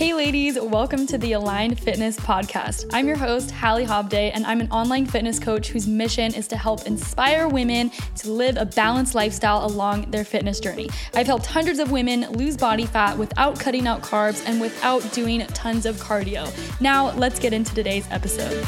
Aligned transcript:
Hey, 0.00 0.14
ladies, 0.14 0.58
welcome 0.58 1.06
to 1.08 1.18
the 1.18 1.34
Aligned 1.34 1.78
Fitness 1.78 2.16
Podcast. 2.16 2.88
I'm 2.90 3.06
your 3.06 3.18
host, 3.18 3.50
Hallie 3.50 3.84
Hobday, 3.84 4.30
and 4.32 4.46
I'm 4.46 4.62
an 4.62 4.70
online 4.70 5.04
fitness 5.04 5.38
coach 5.38 5.68
whose 5.68 5.86
mission 5.86 6.32
is 6.32 6.48
to 6.48 6.56
help 6.56 6.86
inspire 6.86 7.46
women 7.46 7.90
to 8.16 8.30
live 8.30 8.56
a 8.56 8.64
balanced 8.64 9.14
lifestyle 9.14 9.66
along 9.66 10.10
their 10.10 10.24
fitness 10.24 10.58
journey. 10.58 10.88
I've 11.12 11.26
helped 11.26 11.44
hundreds 11.44 11.80
of 11.80 11.90
women 11.90 12.22
lose 12.32 12.56
body 12.56 12.86
fat 12.86 13.18
without 13.18 13.60
cutting 13.60 13.86
out 13.86 14.00
carbs 14.00 14.42
and 14.46 14.58
without 14.58 15.02
doing 15.12 15.46
tons 15.48 15.84
of 15.84 15.96
cardio. 15.96 16.50
Now, 16.80 17.10
let's 17.16 17.38
get 17.38 17.52
into 17.52 17.74
today's 17.74 18.06
episode. 18.10 18.66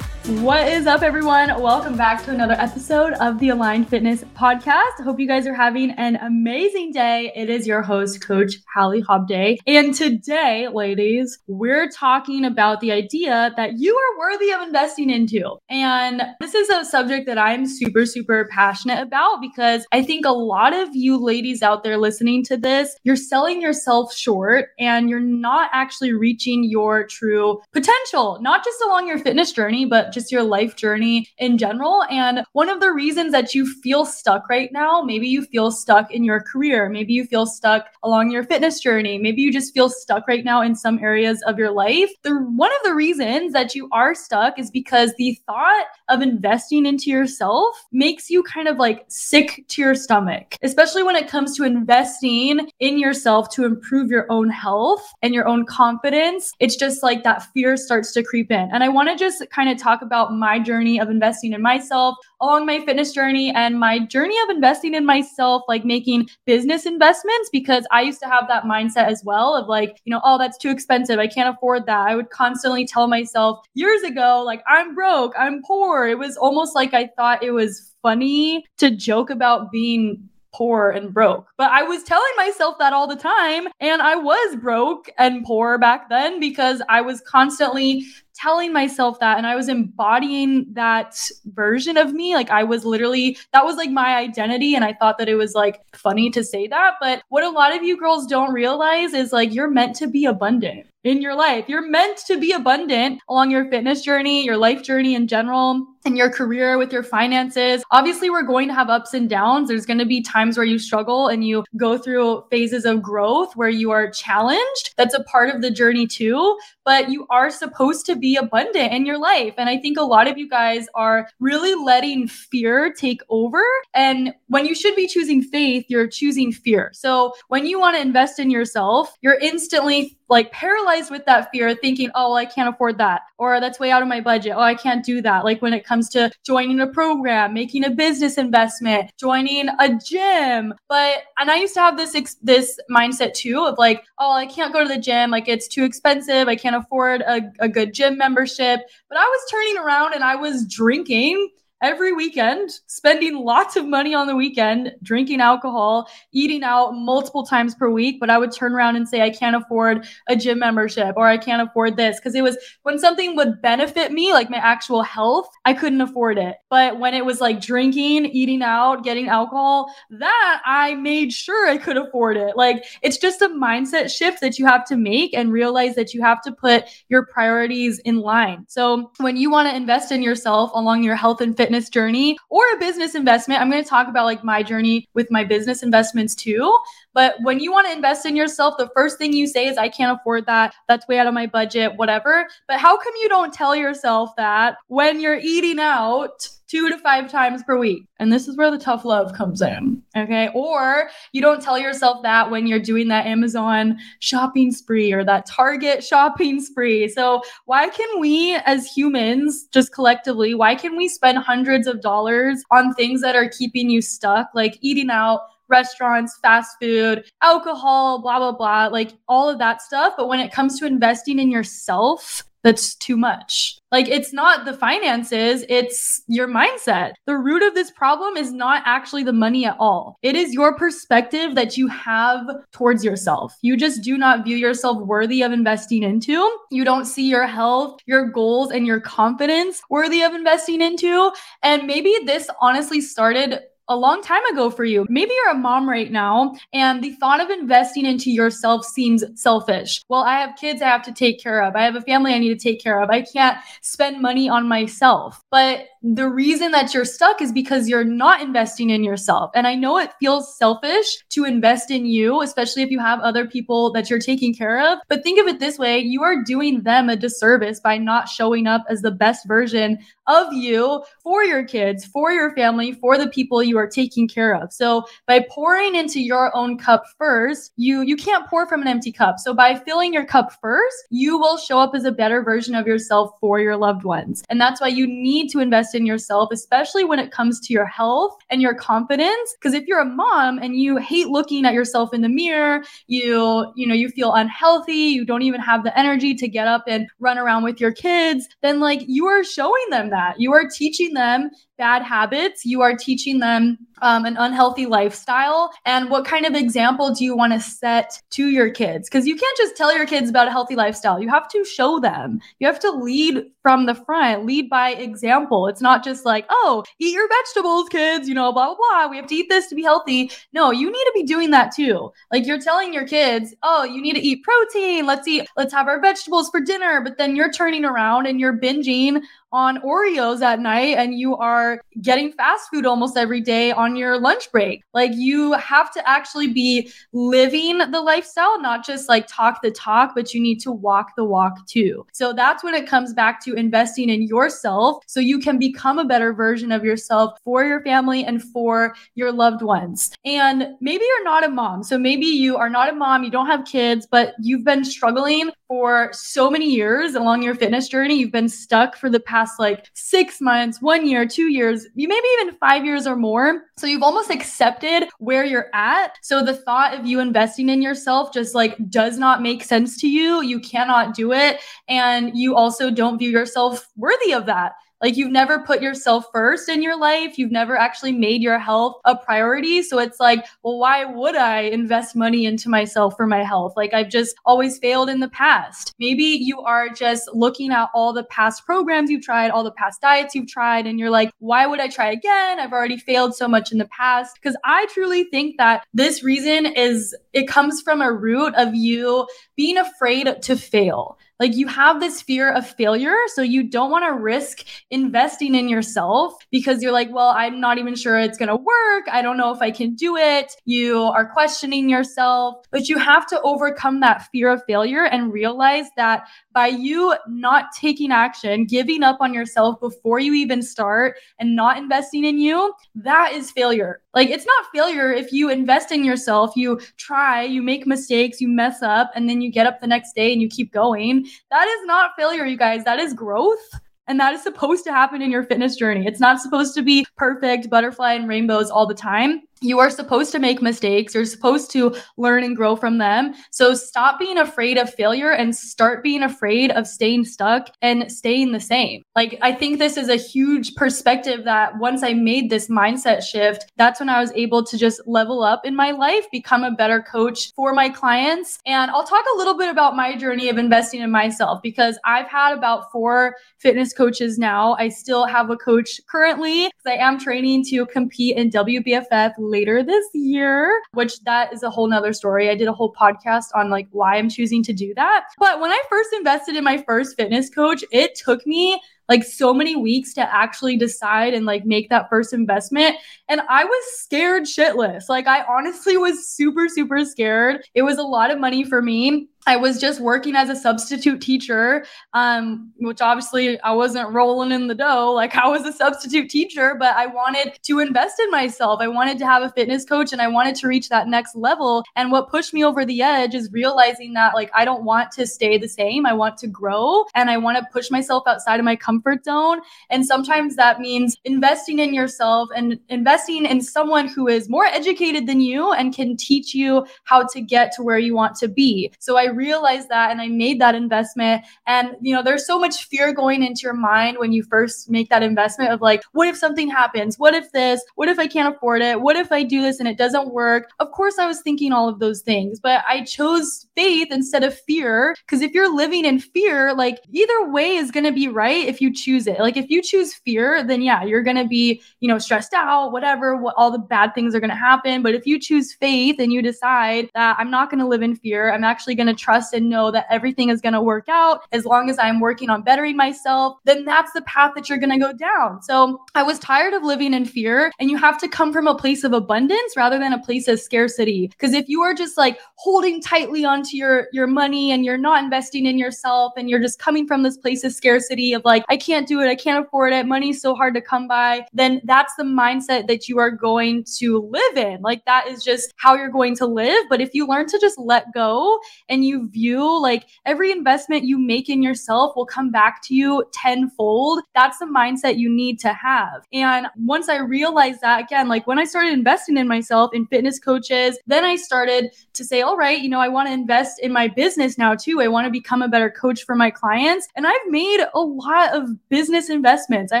What 0.30 0.68
is 0.68 0.86
up, 0.86 1.02
everyone? 1.02 1.48
Welcome 1.60 1.96
back 1.96 2.22
to 2.24 2.30
another 2.30 2.54
episode 2.54 3.14
of 3.14 3.40
the 3.40 3.48
Aligned 3.48 3.88
Fitness 3.88 4.22
Podcast. 4.38 5.02
Hope 5.02 5.18
you 5.18 5.26
guys 5.26 5.44
are 5.44 5.52
having 5.52 5.90
an 5.90 6.14
amazing 6.22 6.92
day. 6.92 7.32
It 7.34 7.50
is 7.50 7.66
your 7.66 7.82
host, 7.82 8.24
Coach 8.24 8.54
Hallie 8.72 9.02
Hobday. 9.02 9.56
And 9.66 9.92
today, 9.92 10.68
ladies, 10.72 11.36
we're 11.48 11.88
talking 11.90 12.44
about 12.44 12.80
the 12.80 12.92
idea 12.92 13.52
that 13.56 13.80
you 13.80 13.96
are 13.96 14.18
worthy 14.20 14.52
of 14.52 14.62
investing 14.62 15.10
into. 15.10 15.56
And 15.68 16.22
this 16.38 16.54
is 16.54 16.68
a 16.68 16.84
subject 16.84 17.26
that 17.26 17.36
I'm 17.36 17.66
super, 17.66 18.06
super 18.06 18.48
passionate 18.52 19.02
about 19.02 19.40
because 19.40 19.84
I 19.90 20.00
think 20.00 20.24
a 20.24 20.30
lot 20.30 20.72
of 20.72 20.90
you 20.94 21.16
ladies 21.16 21.60
out 21.60 21.82
there 21.82 21.98
listening 21.98 22.44
to 22.44 22.56
this, 22.56 22.94
you're 23.02 23.16
selling 23.16 23.60
yourself 23.60 24.14
short 24.14 24.66
and 24.78 25.10
you're 25.10 25.18
not 25.18 25.70
actually 25.72 26.12
reaching 26.12 26.62
your 26.62 27.04
true 27.04 27.60
potential, 27.72 28.38
not 28.40 28.64
just 28.64 28.80
along 28.82 29.08
your 29.08 29.18
fitness 29.18 29.50
journey, 29.50 29.86
but 29.86 30.12
just 30.12 30.19
just 30.20 30.32
your 30.32 30.42
life 30.42 30.76
journey 30.76 31.28
in 31.38 31.56
general. 31.56 32.04
And 32.10 32.44
one 32.52 32.68
of 32.68 32.80
the 32.80 32.92
reasons 32.92 33.32
that 33.32 33.54
you 33.54 33.66
feel 33.66 34.04
stuck 34.04 34.48
right 34.48 34.70
now, 34.72 35.02
maybe 35.02 35.26
you 35.26 35.44
feel 35.44 35.70
stuck 35.70 36.10
in 36.10 36.24
your 36.24 36.40
career, 36.40 36.88
maybe 36.88 37.12
you 37.12 37.24
feel 37.24 37.46
stuck 37.46 37.86
along 38.02 38.30
your 38.30 38.44
fitness 38.44 38.80
journey, 38.80 39.18
maybe 39.18 39.40
you 39.40 39.52
just 39.52 39.72
feel 39.72 39.88
stuck 39.88 40.28
right 40.28 40.44
now 40.44 40.60
in 40.60 40.74
some 40.74 40.98
areas 40.98 41.42
of 41.46 41.58
your 41.58 41.70
life. 41.70 42.10
The 42.22 42.34
one 42.34 42.70
of 42.70 42.82
the 42.84 42.94
reasons 42.94 43.52
that 43.52 43.74
you 43.74 43.88
are 43.92 44.14
stuck 44.14 44.58
is 44.58 44.70
because 44.70 45.14
the 45.16 45.38
thought 45.46 45.86
of 46.08 46.20
investing 46.20 46.84
into 46.86 47.10
yourself 47.10 47.86
makes 47.92 48.28
you 48.28 48.42
kind 48.42 48.68
of 48.68 48.76
like 48.76 49.04
sick 49.08 49.64
to 49.68 49.82
your 49.82 49.94
stomach, 49.94 50.56
especially 50.62 51.02
when 51.02 51.16
it 51.16 51.28
comes 51.28 51.56
to 51.56 51.64
investing 51.64 52.70
in 52.80 52.98
yourself 52.98 53.48
to 53.50 53.64
improve 53.64 54.10
your 54.10 54.26
own 54.30 54.50
health 54.50 55.12
and 55.22 55.34
your 55.34 55.48
own 55.48 55.64
confidence. 55.64 56.52
It's 56.60 56.76
just 56.76 57.02
like 57.02 57.22
that 57.24 57.44
fear 57.54 57.76
starts 57.76 58.12
to 58.12 58.22
creep 58.22 58.50
in. 58.50 58.68
And 58.72 58.84
I 58.84 58.88
want 58.88 59.08
to 59.08 59.16
just 59.16 59.48
kind 59.50 59.70
of 59.70 59.78
talk 59.78 60.02
about 60.02 60.09
my 60.10 60.58
journey 60.58 61.00
of 61.00 61.10
investing 61.10 61.52
in 61.52 61.62
myself 61.62 62.16
along 62.40 62.66
my 62.66 62.84
fitness 62.84 63.12
journey 63.12 63.52
and 63.54 63.78
my 63.78 63.98
journey 63.98 64.36
of 64.44 64.50
investing 64.50 64.94
in 64.94 65.04
myself, 65.04 65.62
like 65.68 65.84
making 65.84 66.28
business 66.46 66.86
investments, 66.86 67.50
because 67.52 67.86
I 67.90 68.02
used 68.02 68.20
to 68.20 68.28
have 68.28 68.48
that 68.48 68.64
mindset 68.64 69.06
as 69.06 69.22
well 69.24 69.54
of 69.54 69.68
like, 69.68 70.00
you 70.04 70.10
know, 70.10 70.20
oh, 70.24 70.38
that's 70.38 70.58
too 70.58 70.70
expensive. 70.70 71.18
I 71.18 71.26
can't 71.26 71.54
afford 71.54 71.86
that. 71.86 72.08
I 72.08 72.16
would 72.16 72.30
constantly 72.30 72.86
tell 72.86 73.08
myself 73.08 73.60
years 73.74 74.02
ago, 74.02 74.42
like, 74.44 74.62
I'm 74.68 74.94
broke, 74.94 75.34
I'm 75.38 75.62
poor. 75.62 76.06
It 76.06 76.18
was 76.18 76.36
almost 76.36 76.74
like 76.74 76.94
I 76.94 77.08
thought 77.16 77.42
it 77.42 77.52
was 77.52 77.92
funny 78.02 78.64
to 78.78 78.90
joke 78.90 79.30
about 79.30 79.70
being 79.70 80.28
poor 80.52 80.90
and 80.90 81.14
broke. 81.14 81.46
But 81.56 81.70
I 81.70 81.82
was 81.82 82.02
telling 82.02 82.32
myself 82.36 82.76
that 82.78 82.92
all 82.92 83.06
the 83.06 83.16
time. 83.16 83.68
And 83.78 84.02
I 84.02 84.16
was 84.16 84.56
broke 84.56 85.08
and 85.18 85.44
poor 85.44 85.78
back 85.78 86.08
then 86.08 86.40
because 86.40 86.82
I 86.88 87.00
was 87.00 87.20
constantly 87.20 88.04
telling 88.40 88.72
myself 88.72 89.18
that 89.20 89.36
and 89.38 89.46
I 89.46 89.54
was 89.54 89.68
embodying 89.68 90.66
that 90.72 91.30
version 91.46 91.96
of 91.96 92.12
me. 92.12 92.34
Like 92.34 92.50
I 92.50 92.64
was 92.64 92.84
literally, 92.84 93.36
that 93.52 93.64
was 93.64 93.76
like 93.76 93.90
my 93.90 94.16
identity. 94.16 94.74
And 94.74 94.84
I 94.84 94.94
thought 94.94 95.18
that 95.18 95.28
it 95.28 95.34
was 95.34 95.54
like 95.54 95.80
funny 95.94 96.30
to 96.30 96.42
say 96.42 96.66
that. 96.68 96.94
But 97.00 97.22
what 97.28 97.44
a 97.44 97.50
lot 97.50 97.74
of 97.74 97.82
you 97.82 97.98
girls 97.98 98.26
don't 98.26 98.52
realize 98.52 99.12
is 99.12 99.32
like 99.32 99.52
you're 99.52 99.70
meant 99.70 99.96
to 99.96 100.06
be 100.06 100.24
abundant 100.24 100.86
in 101.04 101.22
your 101.22 101.34
life. 101.34 101.64
You're 101.68 101.88
meant 101.88 102.18
to 102.26 102.38
be 102.38 102.52
abundant 102.52 103.20
along 103.28 103.50
your 103.50 103.68
fitness 103.70 104.02
journey, 104.02 104.44
your 104.44 104.56
life 104.56 104.82
journey 104.82 105.14
in 105.14 105.26
general, 105.26 105.86
and 106.04 106.16
your 106.16 106.30
career, 106.30 106.78
with 106.78 106.92
your 106.92 107.02
finances. 107.02 107.82
Obviously, 107.90 108.30
we're 108.30 108.42
going 108.42 108.68
to 108.68 108.74
have 108.74 108.88
ups 108.88 109.12
and 109.12 109.28
downs. 109.28 109.68
There's 109.68 109.84
going 109.84 109.98
to 109.98 110.06
be 110.06 110.22
times 110.22 110.56
where 110.56 110.64
you 110.64 110.78
struggle 110.78 111.28
and 111.28 111.46
you 111.46 111.64
go 111.76 111.98
through 111.98 112.44
phases 112.50 112.86
of 112.86 113.02
growth 113.02 113.54
where 113.54 113.68
you 113.68 113.90
are 113.90 114.10
challenged. 114.10 114.94
That's 114.96 115.14
a 115.14 115.22
part 115.24 115.54
of 115.54 115.60
the 115.60 115.70
journey 115.70 116.06
too. 116.06 116.58
But 116.84 117.10
you 117.10 117.26
are 117.28 117.50
supposed 117.50 118.06
to 118.06 118.16
be 118.16 118.36
abundant 118.36 118.92
in 118.92 119.04
your 119.04 119.18
life. 119.18 119.54
And 119.58 119.68
I 119.68 119.76
think 119.76 119.98
a 119.98 120.02
lot 120.02 120.26
of 120.26 120.38
you 120.38 120.48
guys 120.48 120.86
are 120.94 121.28
really 121.38 121.74
letting 121.74 122.28
fear 122.28 122.92
take 122.92 123.20
over. 123.28 123.62
And 123.92 124.32
when 124.48 124.64
you 124.64 124.74
should 124.74 124.96
be 124.96 125.06
choosing 125.06 125.42
faith, 125.42 125.84
you're 125.88 126.08
choosing 126.08 126.50
fear. 126.50 126.90
So 126.94 127.34
when 127.48 127.66
you 127.66 127.78
want 127.78 127.96
to 127.96 128.02
invest 128.02 128.38
in 128.38 128.50
yourself, 128.50 129.14
you're 129.20 129.38
instantly 129.38 130.18
like 130.30 130.52
paralyzed 130.52 131.10
with 131.10 131.26
that 131.26 131.50
fear, 131.52 131.74
thinking, 131.74 132.10
oh, 132.14 132.34
I 132.34 132.44
can't 132.46 132.72
afford 132.72 132.98
that, 132.98 133.22
or 133.36 133.60
that's 133.60 133.80
way 133.80 133.90
out 133.90 134.02
of 134.02 134.08
my 134.08 134.20
budget. 134.20 134.54
Oh, 134.56 134.60
I 134.60 134.74
can't 134.74 135.04
do 135.04 135.20
that. 135.22 135.44
Like 135.44 135.60
when 135.60 135.74
it 135.74 135.84
comes 135.84 136.08
to 136.10 136.30
joining 136.46 136.80
a 136.80 136.86
program, 136.86 137.52
making 137.52 137.84
a 137.84 137.90
business 137.90 138.38
investment, 138.38 139.10
joining 139.18 139.68
a 139.68 139.98
gym. 139.98 140.72
But 140.88 141.24
and 141.38 141.50
I 141.50 141.56
used 141.56 141.74
to 141.74 141.80
have 141.80 141.96
this 141.96 142.14
ex- 142.14 142.36
this 142.42 142.78
mindset 142.90 143.34
too 143.34 143.64
of 143.66 143.76
like, 143.76 144.04
oh, 144.18 144.32
I 144.32 144.46
can't 144.46 144.72
go 144.72 144.82
to 144.82 144.88
the 144.88 144.98
gym. 144.98 145.30
Like 145.30 145.48
it's 145.48 145.68
too 145.68 145.84
expensive. 145.84 146.48
I 146.48 146.56
can't 146.56 146.76
afford 146.76 147.22
a, 147.22 147.42
a 147.58 147.68
good 147.68 147.92
gym 147.92 148.16
membership. 148.16 148.80
But 149.08 149.18
I 149.18 149.24
was 149.24 149.50
turning 149.50 149.78
around 149.78 150.14
and 150.14 150.24
I 150.24 150.36
was 150.36 150.66
drinking 150.66 151.50
every 151.82 152.12
weekend, 152.12 152.70
spending 152.86 153.44
lots 153.44 153.76
of 153.76 153.86
money 153.86 154.14
on 154.14 154.26
the 154.26 154.36
weekend, 154.36 154.92
drinking 155.02 155.40
alcohol, 155.40 156.08
eating 156.32 156.62
out 156.62 156.92
multiple 156.92 157.44
times 157.44 157.74
per 157.74 157.88
week. 157.90 158.18
But 158.20 158.30
I 158.30 158.38
would 158.38 158.52
turn 158.52 158.74
around 158.74 158.96
and 158.96 159.08
say, 159.08 159.22
I 159.22 159.30
can't 159.30 159.56
afford 159.56 160.06
a 160.28 160.36
gym 160.36 160.58
membership 160.58 161.14
or 161.16 161.26
I 161.26 161.38
can't 161.38 161.66
afford 161.66 161.96
this. 161.96 162.18
Because 162.18 162.34
it 162.34 162.42
was 162.42 162.56
when 162.82 162.98
something 162.98 163.34
would 163.36 163.62
benefit 163.62 164.12
me, 164.12 164.32
like 164.32 164.50
my 164.50 164.58
actual 164.58 165.02
health, 165.02 165.48
I 165.64 165.74
couldn't 165.74 166.00
afford 166.00 166.38
it. 166.38 166.56
But 166.68 166.98
when 166.98 167.14
it 167.14 167.24
was 167.24 167.40
like 167.40 167.60
drinking, 167.60 168.26
eating 168.26 168.62
out, 168.62 169.02
getting 169.02 169.28
alcohol, 169.28 169.92
that 170.10 170.62
I 170.66 170.94
made 170.94 171.32
sure 171.32 171.68
I 171.68 171.78
could 171.78 171.96
afford 171.96 172.36
it. 172.36 172.56
Like 172.56 172.84
it's 173.02 173.16
just 173.16 173.42
a 173.42 173.48
mindset 173.48 174.14
shift 174.14 174.40
that 174.42 174.58
you 174.58 174.66
have 174.66 174.84
to 174.86 174.96
make 174.96 175.34
and 175.34 175.52
realize 175.52 175.94
that 175.94 176.12
you 176.12 176.22
have 176.22 176.42
to 176.42 176.52
put 176.52 176.84
your 177.08 177.24
priorities 177.24 177.98
in 178.00 178.18
line. 178.18 178.64
So 178.68 179.10
when 179.18 179.36
you 179.36 179.50
want 179.50 179.68
to 179.68 179.74
invest 179.74 180.12
in 180.12 180.22
yourself 180.22 180.70
along 180.74 181.02
your 181.02 181.16
health 181.16 181.40
and 181.40 181.56
fitness, 181.56 181.69
fitness 181.70 181.88
journey 181.88 182.36
or 182.48 182.64
a 182.74 182.78
business 182.78 183.14
investment. 183.14 183.60
I'm 183.60 183.70
going 183.70 183.82
to 183.82 183.88
talk 183.88 184.08
about 184.08 184.24
like 184.24 184.42
my 184.42 184.60
journey 184.60 185.08
with 185.14 185.30
my 185.30 185.44
business 185.44 185.84
investments 185.84 186.34
too. 186.34 186.76
But 187.14 187.36
when 187.42 187.60
you 187.60 187.70
want 187.70 187.86
to 187.86 187.92
invest 187.92 188.26
in 188.26 188.34
yourself, 188.34 188.74
the 188.76 188.90
first 188.92 189.18
thing 189.18 189.32
you 189.32 189.46
say 189.46 189.68
is, 189.68 189.78
I 189.78 189.88
can't 189.88 190.18
afford 190.18 190.46
that. 190.46 190.74
That's 190.88 191.06
way 191.06 191.20
out 191.20 191.28
of 191.28 191.34
my 191.34 191.46
budget, 191.46 191.94
whatever. 191.94 192.48
But 192.66 192.80
how 192.80 192.96
come 192.96 193.12
you 193.22 193.28
don't 193.28 193.54
tell 193.54 193.76
yourself 193.76 194.30
that 194.36 194.78
when 194.88 195.20
you're 195.20 195.38
eating 195.40 195.78
out? 195.78 196.48
Two 196.70 196.88
to 196.88 196.96
five 196.98 197.30
times 197.30 197.62
per 197.64 197.76
week. 197.76 198.04
And 198.18 198.32
this 198.32 198.46
is 198.46 198.56
where 198.56 198.70
the 198.70 198.78
tough 198.78 199.04
love 199.04 199.32
comes 199.32 199.60
in. 199.60 200.02
Okay. 200.16 200.50
Or 200.54 201.10
you 201.32 201.40
don't 201.40 201.60
tell 201.60 201.78
yourself 201.78 202.22
that 202.22 202.50
when 202.50 202.66
you're 202.66 202.78
doing 202.78 203.08
that 203.08 203.26
Amazon 203.26 203.98
shopping 204.20 204.70
spree 204.70 205.12
or 205.12 205.24
that 205.24 205.46
Target 205.46 206.04
shopping 206.10 206.60
spree. 206.60 207.08
So, 207.08 207.42
why 207.64 207.88
can 207.88 208.20
we 208.20 208.54
as 208.66 208.86
humans, 208.86 209.66
just 209.72 209.92
collectively, 209.92 210.54
why 210.54 210.74
can 210.74 210.96
we 210.96 211.08
spend 211.08 211.38
hundreds 211.38 211.86
of 211.86 212.00
dollars 212.00 212.62
on 212.70 212.94
things 212.94 213.20
that 213.22 213.34
are 213.34 213.48
keeping 213.48 213.90
you 213.90 214.00
stuck, 214.00 214.48
like 214.54 214.78
eating 214.80 215.10
out? 215.10 215.40
Restaurants, 215.70 216.38
fast 216.42 216.76
food, 216.80 217.24
alcohol, 217.42 218.20
blah, 218.20 218.38
blah, 218.38 218.52
blah, 218.52 218.86
like 218.88 219.12
all 219.28 219.48
of 219.48 219.58
that 219.58 219.82
stuff. 219.82 220.14
But 220.16 220.28
when 220.28 220.40
it 220.40 220.52
comes 220.52 220.78
to 220.80 220.86
investing 220.86 221.38
in 221.38 221.50
yourself, 221.50 222.44
that's 222.62 222.94
too 222.96 223.16
much. 223.16 223.78
Like 223.90 224.08
it's 224.08 224.32
not 224.32 224.64
the 224.64 224.74
finances, 224.74 225.64
it's 225.68 226.22
your 226.28 226.46
mindset. 226.46 227.12
The 227.26 227.36
root 227.36 227.62
of 227.62 227.74
this 227.74 227.90
problem 227.90 228.36
is 228.36 228.52
not 228.52 228.82
actually 228.86 229.24
the 229.24 229.32
money 229.32 229.66
at 229.66 229.76
all. 229.80 230.18
It 230.22 230.36
is 230.36 230.52
your 230.52 230.76
perspective 230.76 231.54
that 231.54 231.76
you 231.76 231.88
have 231.88 232.46
towards 232.72 233.04
yourself. 233.04 233.56
You 233.62 233.76
just 233.76 234.02
do 234.02 234.16
not 234.16 234.44
view 234.44 234.56
yourself 234.56 234.98
worthy 235.06 235.42
of 235.42 235.52
investing 235.52 236.02
into. 236.02 236.50
You 236.70 236.84
don't 236.84 237.06
see 237.06 237.28
your 237.28 237.46
health, 237.46 238.00
your 238.06 238.28
goals, 238.28 238.70
and 238.70 238.86
your 238.86 239.00
confidence 239.00 239.80
worthy 239.90 240.22
of 240.22 240.34
investing 240.34 240.80
into. 240.80 241.32
And 241.62 241.86
maybe 241.86 242.14
this 242.26 242.48
honestly 242.60 243.00
started 243.00 243.60
a 243.90 243.96
long 243.96 244.22
time 244.22 244.44
ago 244.46 244.70
for 244.70 244.84
you. 244.84 245.04
Maybe 245.10 245.32
you're 245.34 245.50
a 245.50 245.58
mom 245.58 245.88
right 245.88 246.10
now 246.10 246.54
and 246.72 247.02
the 247.02 247.10
thought 247.14 247.40
of 247.40 247.50
investing 247.50 248.06
into 248.06 248.30
yourself 248.30 248.86
seems 248.86 249.24
selfish. 249.34 250.02
Well, 250.08 250.22
I 250.22 250.40
have 250.40 250.56
kids 250.56 250.80
I 250.80 250.86
have 250.86 251.02
to 251.02 251.12
take 251.12 251.42
care 251.42 251.62
of. 251.62 251.74
I 251.74 251.82
have 251.82 251.96
a 251.96 252.00
family 252.02 252.32
I 252.32 252.38
need 252.38 252.56
to 252.56 252.70
take 252.70 252.80
care 252.80 253.00
of. 253.00 253.10
I 253.10 253.22
can't 253.22 253.58
spend 253.82 254.22
money 254.22 254.48
on 254.48 254.68
myself. 254.68 255.42
But 255.50 255.88
the 256.02 256.28
reason 256.28 256.70
that 256.72 256.94
you're 256.94 257.04
stuck 257.04 257.42
is 257.42 257.52
because 257.52 257.88
you're 257.88 258.04
not 258.04 258.40
investing 258.40 258.90
in 258.90 259.04
yourself. 259.04 259.50
And 259.54 259.66
I 259.66 259.74
know 259.74 259.98
it 259.98 260.12
feels 260.18 260.56
selfish 260.56 261.18
to 261.30 261.44
invest 261.44 261.90
in 261.90 262.06
you, 262.06 262.40
especially 262.40 262.82
if 262.82 262.90
you 262.90 262.98
have 262.98 263.20
other 263.20 263.46
people 263.46 263.92
that 263.92 264.08
you're 264.08 264.18
taking 264.18 264.54
care 264.54 264.80
of. 264.80 264.98
But 265.08 265.22
think 265.22 265.38
of 265.38 265.46
it 265.46 265.60
this 265.60 265.78
way 265.78 265.98
you 265.98 266.22
are 266.22 266.42
doing 266.42 266.82
them 266.82 267.08
a 267.08 267.16
disservice 267.16 267.80
by 267.80 267.98
not 267.98 268.28
showing 268.28 268.66
up 268.66 268.84
as 268.88 269.02
the 269.02 269.10
best 269.10 269.46
version 269.46 269.98
of 270.26 270.52
you 270.52 271.02
for 271.22 271.44
your 271.44 271.64
kids, 271.64 272.06
for 272.06 272.32
your 272.32 272.54
family, 272.54 272.92
for 272.92 273.18
the 273.18 273.28
people 273.28 273.62
you 273.62 273.76
are 273.76 273.88
taking 273.88 274.28
care 274.28 274.54
of. 274.54 274.72
So 274.72 275.04
by 275.26 275.44
pouring 275.50 275.96
into 275.96 276.20
your 276.20 276.54
own 276.56 276.78
cup 276.78 277.04
first, 277.18 277.72
you 277.76 278.02
you 278.02 278.16
can't 278.16 278.46
pour 278.46 278.66
from 278.66 278.80
an 278.80 278.88
empty 278.88 279.12
cup. 279.12 279.38
So 279.38 279.52
by 279.52 279.74
filling 279.74 280.14
your 280.14 280.24
cup 280.24 280.52
first, 280.60 280.96
you 281.10 281.36
will 281.36 281.58
show 281.58 281.78
up 281.78 281.94
as 281.94 282.04
a 282.04 282.12
better 282.12 282.42
version 282.42 282.74
of 282.74 282.86
yourself 282.86 283.32
for 283.40 283.60
your 283.60 283.76
loved 283.76 284.04
ones. 284.04 284.42
And 284.48 284.60
that's 284.60 284.80
why 284.80 284.88
you 284.88 285.06
need 285.06 285.50
to 285.50 285.58
invest 285.58 285.89
in 285.94 286.06
yourself, 286.06 286.50
especially 286.52 287.04
when 287.04 287.18
it 287.18 287.30
comes 287.30 287.60
to 287.60 287.72
your 287.72 287.86
health 287.86 288.36
and 288.50 288.62
your 288.62 288.74
confidence. 288.74 289.54
Because 289.54 289.74
if 289.74 289.86
you're 289.86 290.00
a 290.00 290.04
mom 290.04 290.58
and 290.58 290.76
you 290.76 290.96
hate 290.96 291.28
looking 291.28 291.64
at 291.64 291.74
yourself 291.74 292.12
in 292.12 292.22
the 292.22 292.28
mirror, 292.28 292.82
you, 293.06 293.72
you 293.76 293.86
know, 293.86 293.94
you 293.94 294.08
feel 294.08 294.34
unhealthy, 294.34 294.92
you 294.92 295.24
don't 295.24 295.42
even 295.42 295.60
have 295.60 295.84
the 295.84 295.98
energy 295.98 296.34
to 296.34 296.48
get 296.48 296.68
up 296.68 296.84
and 296.86 297.06
run 297.18 297.38
around 297.38 297.62
with 297.62 297.80
your 297.80 297.92
kids, 297.92 298.48
then 298.62 298.80
like 298.80 299.02
you 299.06 299.26
are 299.26 299.44
showing 299.44 299.84
them 299.90 300.10
that. 300.10 300.40
You 300.40 300.52
are 300.52 300.68
teaching 300.68 301.14
them 301.14 301.50
bad 301.80 302.02
habits, 302.02 302.66
you 302.66 302.82
are 302.82 302.94
teaching 302.94 303.40
them 303.40 303.78
um, 304.02 304.26
an 304.26 304.36
unhealthy 304.36 304.84
lifestyle. 304.84 305.72
And 305.86 306.10
what 306.10 306.26
kind 306.26 306.44
of 306.44 306.54
example 306.54 307.14
do 307.14 307.24
you 307.24 307.34
want 307.34 307.54
to 307.54 307.60
set 307.60 308.20
to 308.32 308.48
your 308.48 308.70
kids? 308.70 309.08
Because 309.08 309.26
you 309.26 309.34
can't 309.34 309.56
just 309.56 309.76
tell 309.76 309.94
your 309.96 310.06
kids 310.06 310.28
about 310.28 310.46
a 310.46 310.50
healthy 310.50 310.76
lifestyle. 310.76 311.22
You 311.22 311.30
have 311.30 311.48
to 311.48 311.64
show 311.64 311.98
them. 311.98 312.40
You 312.58 312.66
have 312.66 312.80
to 312.80 312.90
lead 312.90 313.44
from 313.62 313.86
the 313.86 313.94
front, 313.94 314.44
lead 314.44 314.68
by 314.68 314.90
example. 314.90 315.66
It's 315.68 315.80
not 315.80 316.04
just 316.04 316.26
like, 316.26 316.44
oh, 316.50 316.84
eat 316.98 317.14
your 317.14 317.28
vegetables, 317.28 317.88
kids, 317.88 318.28
you 318.28 318.34
know, 318.34 318.52
blah, 318.52 318.66
blah, 318.66 318.76
blah. 318.76 319.08
We 319.08 319.16
have 319.16 319.26
to 319.28 319.34
eat 319.34 319.48
this 319.48 319.68
to 319.68 319.74
be 319.74 319.82
healthy. 319.82 320.30
No, 320.52 320.70
you 320.70 320.86
need 320.86 320.92
to 320.92 321.12
be 321.14 321.22
doing 321.22 321.50
that 321.52 321.74
too. 321.74 322.12
Like 322.30 322.46
you're 322.46 322.60
telling 322.60 322.92
your 322.92 323.06
kids, 323.06 323.54
oh, 323.62 323.84
you 323.84 324.02
need 324.02 324.14
to 324.14 324.20
eat 324.20 324.42
protein. 324.42 325.06
Let's 325.06 325.26
eat, 325.26 325.48
let's 325.56 325.72
have 325.72 325.88
our 325.88 326.00
vegetables 326.00 326.50
for 326.50 326.60
dinner. 326.60 327.00
But 327.00 327.16
then 327.16 327.36
you're 327.36 327.52
turning 327.52 327.86
around 327.86 328.26
and 328.26 328.38
you're 328.38 328.58
binging 328.58 329.22
on 329.52 329.80
Oreos 329.82 330.42
at 330.42 330.60
night 330.60 330.96
and 330.96 331.18
you 331.18 331.36
are 331.36 331.80
getting 332.00 332.32
fast 332.32 332.68
food 332.70 332.86
almost 332.86 333.16
every 333.16 333.40
day 333.40 333.72
on 333.72 333.96
your 333.96 334.18
lunch 334.18 334.50
break. 334.52 334.82
Like 334.94 335.12
you 335.14 335.52
have 335.52 335.92
to 335.94 336.08
actually 336.08 336.48
be 336.48 336.92
living 337.12 337.78
the 337.78 338.00
lifestyle, 338.00 338.60
not 338.60 338.86
just 338.86 339.08
like 339.08 339.26
talk 339.28 339.62
the 339.62 339.70
talk, 339.70 340.12
but 340.14 340.32
you 340.32 340.40
need 340.40 340.60
to 340.60 340.72
walk 340.72 341.12
the 341.16 341.24
walk 341.24 341.66
too. 341.66 342.06
So 342.12 342.32
that's 342.32 342.62
when 342.62 342.74
it 342.74 342.86
comes 342.86 343.12
back 343.12 343.42
to 343.44 343.54
investing 343.54 344.08
in 344.08 344.22
yourself 344.22 345.02
so 345.06 345.20
you 345.20 345.38
can 345.38 345.58
become 345.58 345.98
a 345.98 346.04
better 346.04 346.32
version 346.32 346.72
of 346.72 346.84
yourself 346.84 347.38
for 347.44 347.64
your 347.64 347.82
family 347.82 348.24
and 348.24 348.42
for 348.42 348.94
your 349.14 349.32
loved 349.32 349.62
ones. 349.62 350.12
And 350.24 350.68
maybe 350.80 351.04
you're 351.04 351.24
not 351.24 351.44
a 351.44 351.48
mom. 351.48 351.82
So 351.82 351.98
maybe 351.98 352.26
you 352.26 352.56
are 352.56 352.70
not 352.70 352.88
a 352.88 352.92
mom, 352.92 353.24
you 353.24 353.30
don't 353.30 353.46
have 353.46 353.64
kids, 353.64 354.06
but 354.10 354.34
you've 354.40 354.64
been 354.64 354.84
struggling 354.84 355.50
for 355.70 356.10
so 356.12 356.50
many 356.50 356.68
years 356.68 357.14
along 357.14 357.42
your 357.44 357.54
fitness 357.54 357.86
journey. 357.86 358.16
You've 358.16 358.32
been 358.32 358.48
stuck 358.48 358.96
for 358.96 359.08
the 359.08 359.20
past 359.20 359.60
like 359.60 359.88
six 359.94 360.40
months, 360.40 360.82
one 360.82 361.06
year, 361.06 361.28
two 361.28 361.48
years, 361.48 361.86
you 361.94 362.08
maybe 362.08 362.26
even 362.40 362.56
five 362.56 362.84
years 362.84 363.06
or 363.06 363.14
more. 363.14 363.66
So 363.78 363.86
you've 363.86 364.02
almost 364.02 364.32
accepted 364.32 365.08
where 365.20 365.44
you're 365.44 365.70
at. 365.72 366.18
So 366.22 366.44
the 366.44 366.56
thought 366.56 366.98
of 366.98 367.06
you 367.06 367.20
investing 367.20 367.68
in 367.68 367.82
yourself 367.82 368.34
just 368.34 368.52
like 368.52 368.76
does 368.90 369.16
not 369.16 369.42
make 369.42 369.62
sense 369.62 369.96
to 370.00 370.08
you. 370.08 370.42
You 370.42 370.58
cannot 370.58 371.14
do 371.14 371.32
it. 371.32 371.60
And 371.88 372.36
you 372.36 372.56
also 372.56 372.90
don't 372.90 373.16
view 373.16 373.30
yourself 373.30 373.86
worthy 373.96 374.32
of 374.32 374.46
that. 374.46 374.72
Like 375.00 375.16
you've 375.16 375.32
never 375.32 375.60
put 375.60 375.80
yourself 375.82 376.26
first 376.32 376.68
in 376.68 376.82
your 376.82 376.98
life. 376.98 377.38
You've 377.38 377.50
never 377.50 377.76
actually 377.76 378.12
made 378.12 378.42
your 378.42 378.58
health 378.58 379.00
a 379.04 379.16
priority. 379.16 379.82
So 379.82 379.98
it's 379.98 380.20
like, 380.20 380.44
well, 380.62 380.78
why 380.78 381.04
would 381.04 381.36
I 381.36 381.60
invest 381.62 382.14
money 382.14 382.44
into 382.44 382.68
myself 382.68 383.14
for 383.16 383.26
my 383.26 383.42
health? 383.42 383.74
Like 383.76 383.94
I've 383.94 384.10
just 384.10 384.36
always 384.44 384.78
failed 384.78 385.08
in 385.08 385.20
the 385.20 385.28
past. 385.28 385.94
Maybe 385.98 386.24
you 386.24 386.60
are 386.60 386.88
just 386.88 387.30
looking 387.32 387.72
at 387.72 387.88
all 387.94 388.12
the 388.12 388.24
past 388.24 388.64
programs 388.66 389.10
you've 389.10 389.24
tried, 389.24 389.50
all 389.50 389.64
the 389.64 389.70
past 389.72 390.00
diets 390.00 390.34
you've 390.34 390.48
tried, 390.48 390.86
and 390.86 390.98
you're 390.98 391.10
like, 391.10 391.30
why 391.38 391.66
would 391.66 391.80
I 391.80 391.88
try 391.88 392.10
again? 392.10 392.60
I've 392.60 392.72
already 392.72 392.98
failed 392.98 393.34
so 393.34 393.48
much 393.48 393.72
in 393.72 393.78
the 393.78 393.86
past. 393.86 394.38
Because 394.40 394.56
I 394.64 394.86
truly 394.92 395.24
think 395.24 395.56
that 395.58 395.84
this 395.94 396.22
reason 396.22 396.66
is, 396.66 397.14
it 397.32 397.48
comes 397.48 397.80
from 397.80 398.02
a 398.02 398.12
root 398.12 398.54
of 398.56 398.74
you 398.74 399.26
being 399.56 399.78
afraid 399.78 400.42
to 400.42 400.56
fail. 400.56 401.16
Like 401.40 401.56
you 401.56 401.66
have 401.68 402.00
this 402.00 402.20
fear 402.20 402.52
of 402.52 402.68
failure. 402.68 403.16
So 403.34 403.40
you 403.40 403.62
don't 403.62 403.90
want 403.90 404.04
to 404.04 404.12
risk 404.12 404.66
investing 404.90 405.54
in 405.54 405.70
yourself 405.70 406.34
because 406.50 406.82
you're 406.82 406.92
like, 406.92 407.10
well, 407.10 407.30
I'm 407.30 407.60
not 407.60 407.78
even 407.78 407.96
sure 407.96 408.18
it's 408.18 408.36
going 408.36 408.50
to 408.50 408.56
work. 408.56 409.06
I 409.10 409.22
don't 409.22 409.38
know 409.38 409.52
if 409.52 409.62
I 409.62 409.70
can 409.70 409.94
do 409.94 410.16
it. 410.16 410.52
You 410.66 411.02
are 411.02 411.26
questioning 411.32 411.88
yourself, 411.88 412.66
but 412.70 412.90
you 412.90 412.98
have 412.98 413.26
to 413.28 413.40
overcome 413.40 414.00
that 414.00 414.28
fear 414.30 414.50
of 414.50 414.62
failure 414.66 415.06
and 415.06 415.32
realize 415.32 415.86
that 415.96 416.28
by 416.52 416.66
you 416.66 417.14
not 417.26 417.66
taking 417.74 418.12
action, 418.12 418.66
giving 418.66 419.02
up 419.02 419.16
on 419.20 419.32
yourself 419.32 419.80
before 419.80 420.20
you 420.20 420.34
even 420.34 420.62
start 420.62 421.16
and 421.38 421.56
not 421.56 421.78
investing 421.78 422.24
in 422.24 422.38
you, 422.38 422.74
that 422.94 423.32
is 423.32 423.50
failure. 423.50 424.02
Like 424.14 424.28
it's 424.28 424.44
not 424.44 424.66
failure 424.74 425.12
if 425.12 425.32
you 425.32 425.48
invest 425.48 425.92
in 425.92 426.04
yourself, 426.04 426.52
you 426.56 426.80
try, 426.96 427.44
you 427.44 427.62
make 427.62 427.86
mistakes, 427.86 428.40
you 428.40 428.48
mess 428.48 428.82
up, 428.82 429.10
and 429.14 429.28
then 429.28 429.40
you 429.40 429.50
get 429.50 429.66
up 429.66 429.80
the 429.80 429.86
next 429.86 430.14
day 430.14 430.32
and 430.32 430.42
you 430.42 430.48
keep 430.48 430.72
going. 430.72 431.26
That 431.50 431.66
is 431.66 431.86
not 431.86 432.12
failure, 432.16 432.44
you 432.44 432.56
guys. 432.56 432.84
That 432.84 432.98
is 432.98 433.14
growth. 433.14 433.58
And 434.06 434.18
that 434.18 434.34
is 434.34 434.42
supposed 434.42 434.82
to 434.84 434.92
happen 434.92 435.22
in 435.22 435.30
your 435.30 435.44
fitness 435.44 435.76
journey. 435.76 436.04
It's 436.06 436.18
not 436.18 436.40
supposed 436.40 436.74
to 436.74 436.82
be 436.82 437.06
perfect, 437.16 437.70
butterfly 437.70 438.14
and 438.14 438.28
rainbows 438.28 438.68
all 438.68 438.86
the 438.86 438.94
time 438.94 439.42
you 439.60 439.78
are 439.78 439.90
supposed 439.90 440.32
to 440.32 440.38
make 440.38 440.62
mistakes. 440.62 441.14
You're 441.14 441.24
supposed 441.26 441.70
to 441.72 441.94
learn 442.16 442.44
and 442.44 442.56
grow 442.56 442.76
from 442.76 442.98
them. 442.98 443.34
So 443.50 443.74
stop 443.74 444.18
being 444.18 444.38
afraid 444.38 444.78
of 444.78 444.92
failure 444.92 445.30
and 445.30 445.54
start 445.54 446.02
being 446.02 446.22
afraid 446.22 446.70
of 446.70 446.86
staying 446.86 447.26
stuck 447.26 447.68
and 447.82 448.10
staying 448.10 448.52
the 448.52 448.60
same. 448.60 449.02
Like, 449.14 449.38
I 449.42 449.52
think 449.52 449.78
this 449.78 449.96
is 449.96 450.08
a 450.08 450.16
huge 450.16 450.74
perspective 450.76 451.44
that 451.44 451.78
once 451.78 452.02
I 452.02 452.14
made 452.14 452.48
this 452.48 452.68
mindset 452.68 453.22
shift, 453.22 453.70
that's 453.76 454.00
when 454.00 454.08
I 454.08 454.20
was 454.20 454.32
able 454.34 454.64
to 454.64 454.78
just 454.78 455.06
level 455.06 455.42
up 455.42 455.66
in 455.66 455.76
my 455.76 455.90
life, 455.90 456.24
become 456.30 456.64
a 456.64 456.70
better 456.70 457.02
coach 457.02 457.52
for 457.54 457.74
my 457.74 457.90
clients. 457.90 458.58
And 458.64 458.90
I'll 458.90 459.04
talk 459.04 459.24
a 459.34 459.38
little 459.38 459.58
bit 459.58 459.68
about 459.68 459.94
my 459.94 460.16
journey 460.16 460.48
of 460.48 460.56
investing 460.56 461.00
in 461.00 461.10
myself 461.10 461.60
because 461.62 461.98
I've 462.04 462.28
had 462.28 462.56
about 462.56 462.90
four 462.90 463.36
fitness 463.58 463.92
coaches 463.92 464.38
now. 464.38 464.74
I 464.78 464.88
still 464.88 465.26
have 465.26 465.50
a 465.50 465.56
coach 465.56 466.00
currently 466.10 466.68
because 466.68 466.86
I 466.86 466.94
am 466.94 467.18
training 467.18 467.64
to 467.66 467.84
compete 467.86 468.36
in 468.36 468.50
WBFF 468.50 469.32
later 469.50 469.82
this 469.82 470.06
year, 470.14 470.80
which 470.92 471.20
that 471.24 471.52
is 471.52 471.62
a 471.62 471.70
whole 471.70 471.88
nother 471.88 472.12
story. 472.12 472.48
I 472.48 472.54
did 472.54 472.68
a 472.68 472.72
whole 472.72 472.92
podcast 472.92 473.46
on 473.54 473.68
like 473.68 473.88
why 473.90 474.16
I'm 474.16 474.28
choosing 474.28 474.62
to 474.64 474.72
do 474.72 474.94
that. 474.94 475.26
But 475.38 475.60
when 475.60 475.70
I 475.70 475.80
first 475.88 476.10
invested 476.12 476.56
in 476.56 476.64
my 476.64 476.82
first 476.86 477.16
fitness 477.16 477.50
coach, 477.50 477.84
it 477.90 478.14
took 478.14 478.46
me 478.46 478.80
like 479.10 479.24
so 479.24 479.52
many 479.52 479.76
weeks 479.76 480.14
to 480.14 480.34
actually 480.34 480.76
decide 480.76 481.34
and 481.34 481.44
like 481.44 481.66
make 481.66 481.90
that 481.90 482.08
first 482.08 482.32
investment. 482.32 482.96
And 483.28 483.42
I 483.48 483.64
was 483.64 483.84
scared 483.98 484.44
shitless. 484.44 485.08
Like 485.08 485.26
I 485.26 485.42
honestly 485.42 485.96
was 485.96 486.28
super, 486.28 486.68
super 486.68 487.04
scared. 487.04 487.64
It 487.74 487.82
was 487.82 487.98
a 487.98 488.02
lot 488.02 488.30
of 488.30 488.38
money 488.38 488.64
for 488.64 488.80
me. 488.80 489.28
I 489.46 489.56
was 489.56 489.80
just 489.80 490.00
working 490.00 490.36
as 490.36 490.50
a 490.50 490.56
substitute 490.56 491.20
teacher, 491.20 491.86
um, 492.12 492.72
which 492.76 493.00
obviously 493.00 493.58
I 493.62 493.72
wasn't 493.72 494.10
rolling 494.10 494.52
in 494.52 494.66
the 494.66 494.74
dough. 494.74 495.12
Like 495.12 495.34
I 495.34 495.48
was 495.48 495.64
a 495.64 495.72
substitute 495.72 496.28
teacher, 496.28 496.76
but 496.78 496.94
I 496.94 497.06
wanted 497.06 497.58
to 497.62 497.78
invest 497.78 498.20
in 498.20 498.30
myself. 498.30 498.80
I 498.82 498.88
wanted 498.88 499.18
to 499.18 499.26
have 499.26 499.42
a 499.42 499.48
fitness 499.50 499.86
coach 499.86 500.12
and 500.12 500.20
I 500.20 500.28
wanted 500.28 500.56
to 500.56 500.68
reach 500.68 500.90
that 500.90 501.08
next 501.08 501.34
level. 501.34 501.84
And 501.96 502.12
what 502.12 502.28
pushed 502.28 502.52
me 502.52 502.64
over 502.64 502.84
the 502.84 503.00
edge 503.00 503.34
is 503.34 503.50
realizing 503.50 504.12
that 504.12 504.34
like 504.34 504.50
I 504.54 504.66
don't 504.66 504.84
want 504.84 505.10
to 505.12 505.26
stay 505.26 505.56
the 505.56 505.68
same. 505.68 506.04
I 506.04 506.12
want 506.12 506.36
to 506.38 506.46
grow 506.46 507.06
and 507.14 507.30
I 507.30 507.38
want 507.38 507.56
to 507.56 507.66
push 507.72 507.90
myself 507.90 508.24
outside 508.26 508.60
of 508.60 508.64
my 508.64 508.76
comfort 509.00 509.24
zone. 509.24 509.60
And 509.88 510.04
sometimes 510.04 510.56
that 510.56 510.80
means 510.80 511.16
investing 511.24 511.78
in 511.78 511.94
yourself 511.94 512.48
and 512.54 512.78
investing 512.88 513.46
in 513.46 513.60
someone 513.60 514.08
who 514.08 514.28
is 514.28 514.48
more 514.48 514.66
educated 514.66 515.26
than 515.26 515.40
you 515.40 515.72
and 515.72 515.94
can 515.94 516.16
teach 516.16 516.54
you 516.54 516.86
how 517.04 517.26
to 517.32 517.40
get 517.40 517.72
to 517.72 517.82
where 517.82 517.98
you 517.98 518.14
want 518.14 518.36
to 518.36 518.48
be. 518.48 518.92
So 518.98 519.16
I 519.16 519.26
realized 519.26 519.88
that 519.88 520.10
and 520.10 520.20
I 520.20 520.28
made 520.28 520.60
that 520.60 520.74
investment. 520.74 521.44
And, 521.66 521.96
you 522.00 522.14
know, 522.14 522.22
there's 522.22 522.46
so 522.46 522.58
much 522.58 522.84
fear 522.84 523.12
going 523.12 523.42
into 523.42 523.62
your 523.62 523.74
mind 523.74 524.18
when 524.18 524.32
you 524.32 524.42
first 524.42 524.90
make 524.90 525.08
that 525.10 525.22
investment 525.22 525.72
of 525.72 525.80
like, 525.80 526.02
what 526.12 526.28
if 526.28 526.36
something 526.36 526.70
happens? 526.70 527.18
What 527.18 527.34
if 527.34 527.50
this? 527.52 527.82
What 527.94 528.08
if 528.08 528.18
I 528.18 528.26
can't 528.26 528.54
afford 528.54 528.82
it? 528.82 529.00
What 529.00 529.16
if 529.16 529.32
I 529.32 529.42
do 529.42 529.62
this 529.62 529.80
and 529.80 529.88
it 529.88 529.98
doesn't 529.98 530.32
work? 530.32 530.70
Of 530.78 530.90
course, 530.92 531.18
I 531.18 531.26
was 531.26 531.40
thinking 531.40 531.72
all 531.72 531.88
of 531.88 531.98
those 531.98 532.20
things, 532.20 532.60
but 532.60 532.82
I 532.88 533.04
chose 533.04 533.66
faith 533.74 534.08
instead 534.10 534.44
of 534.44 534.58
fear. 534.58 535.16
Because 535.26 535.42
if 535.42 535.52
you're 535.52 535.74
living 535.74 536.04
in 536.04 536.18
fear, 536.18 536.74
like 536.74 536.98
either 537.10 537.50
way 537.50 537.76
is 537.76 537.90
going 537.90 538.04
to 538.04 538.12
be 538.12 538.28
right 538.28 538.66
if 538.66 538.79
you 538.80 538.92
choose 538.92 539.26
it. 539.26 539.38
Like 539.38 539.56
if 539.56 539.70
you 539.70 539.82
choose 539.82 540.14
fear, 540.14 540.64
then 540.64 540.82
yeah, 540.82 541.04
you're 541.04 541.22
going 541.22 541.36
to 541.36 541.46
be, 541.46 541.82
you 542.00 542.08
know, 542.08 542.18
stressed 542.18 542.52
out, 542.54 542.92
whatever, 542.92 543.36
what, 543.36 543.54
all 543.56 543.70
the 543.70 543.78
bad 543.78 544.14
things 544.14 544.34
are 544.34 544.40
going 544.40 544.50
to 544.50 544.56
happen. 544.56 545.02
But 545.02 545.14
if 545.14 545.26
you 545.26 545.38
choose 545.38 545.74
faith 545.74 546.16
and 546.18 546.32
you 546.32 546.42
decide 546.42 547.10
that 547.14 547.36
I'm 547.38 547.50
not 547.50 547.70
going 547.70 547.80
to 547.80 547.86
live 547.86 548.02
in 548.02 548.16
fear, 548.16 548.52
I'm 548.52 548.64
actually 548.64 548.94
going 548.94 549.06
to 549.06 549.14
trust 549.14 549.54
and 549.54 549.68
know 549.68 549.90
that 549.90 550.06
everything 550.10 550.50
is 550.50 550.60
going 550.60 550.72
to 550.72 550.82
work 550.82 551.08
out 551.08 551.42
as 551.52 551.64
long 551.64 551.90
as 551.90 551.98
I'm 551.98 552.20
working 552.20 552.50
on 552.50 552.62
bettering 552.62 552.96
myself, 552.96 553.58
then 553.64 553.84
that's 553.84 554.12
the 554.12 554.22
path 554.22 554.52
that 554.54 554.68
you're 554.68 554.78
going 554.78 554.90
to 554.90 554.98
go 554.98 555.12
down. 555.12 555.62
So 555.62 556.00
I 556.14 556.22
was 556.22 556.38
tired 556.38 556.74
of 556.74 556.82
living 556.82 557.14
in 557.14 557.24
fear 557.24 557.72
and 557.78 557.90
you 557.90 557.96
have 557.98 558.18
to 558.20 558.28
come 558.28 558.52
from 558.52 558.66
a 558.66 558.74
place 558.74 559.04
of 559.04 559.12
abundance 559.12 559.76
rather 559.76 559.98
than 559.98 560.12
a 560.12 560.22
place 560.22 560.48
of 560.48 560.60
scarcity. 560.60 561.28
Because 561.28 561.52
if 561.52 561.68
you 561.68 561.82
are 561.82 561.94
just 561.94 562.16
like 562.16 562.38
holding 562.54 563.00
tightly 563.00 563.44
onto 563.44 563.76
your, 563.76 564.08
your 564.12 564.26
money 564.26 564.72
and 564.72 564.84
you're 564.84 564.96
not 564.96 565.22
investing 565.22 565.66
in 565.66 565.78
yourself 565.78 566.32
and 566.36 566.48
you're 566.48 566.60
just 566.60 566.78
coming 566.78 567.06
from 567.06 567.22
this 567.22 567.36
place 567.36 567.64
of 567.64 567.72
scarcity 567.72 568.32
of 568.32 568.42
like, 568.44 568.64
I 568.70 568.76
can't 568.76 569.06
do 569.06 569.20
it, 569.20 569.28
I 569.28 569.34
can't 569.34 569.66
afford 569.66 569.92
it, 569.92 570.06
money's 570.06 570.40
so 570.40 570.54
hard 570.54 570.74
to 570.74 570.80
come 570.80 571.08
by, 571.08 571.44
then 571.52 571.80
that's 571.84 572.14
the 572.16 572.22
mindset 572.22 572.86
that 572.86 573.08
you 573.08 573.18
are 573.18 573.30
going 573.30 573.84
to 573.98 574.30
live 574.30 574.56
in. 574.56 574.80
Like 574.80 575.04
that 575.06 575.26
is 575.26 575.44
just 575.44 575.72
how 575.76 575.94
you're 575.94 576.08
going 576.08 576.36
to 576.36 576.46
live. 576.46 576.84
But 576.88 577.00
if 577.00 577.10
you 577.12 577.26
learn 577.26 577.46
to 577.48 577.58
just 577.58 577.78
let 577.78 578.12
go 578.14 578.58
and 578.88 579.04
you 579.04 579.28
view 579.28 579.80
like 579.80 580.06
every 580.24 580.52
investment 580.52 581.04
you 581.04 581.18
make 581.18 581.48
in 581.48 581.62
yourself 581.62 582.14
will 582.14 582.26
come 582.26 582.50
back 582.50 582.80
to 582.84 582.94
you 582.94 583.24
tenfold, 583.32 584.20
that's 584.34 584.58
the 584.58 584.66
mindset 584.66 585.18
you 585.18 585.28
need 585.28 585.58
to 585.60 585.72
have. 585.72 586.24
And 586.32 586.66
once 586.76 587.08
I 587.08 587.18
realized 587.18 587.80
that, 587.80 588.00
again, 588.00 588.28
like 588.28 588.46
when 588.46 588.58
I 588.58 588.64
started 588.64 588.92
investing 588.92 589.36
in 589.36 589.48
myself, 589.48 589.90
in 589.92 590.06
fitness 590.06 590.38
coaches, 590.38 590.98
then 591.06 591.24
I 591.24 591.36
started 591.36 591.90
to 592.14 592.24
say, 592.24 592.42
all 592.42 592.56
right, 592.56 592.80
you 592.80 592.88
know, 592.88 593.00
I 593.00 593.08
want 593.08 593.28
to 593.28 593.32
invest 593.32 593.80
in 593.80 593.92
my 593.92 594.06
business 594.08 594.56
now 594.56 594.74
too. 594.74 595.00
I 595.00 595.08
want 595.08 595.26
to 595.26 595.30
become 595.30 595.62
a 595.62 595.68
better 595.68 595.90
coach 595.90 596.24
for 596.24 596.34
my 596.34 596.50
clients. 596.50 597.08
And 597.16 597.26
I've 597.26 597.34
made 597.48 597.80
a 597.94 598.00
lot 598.00 598.54
of 598.54 598.59
business 598.88 599.30
investments. 599.30 599.92
I 599.92 600.00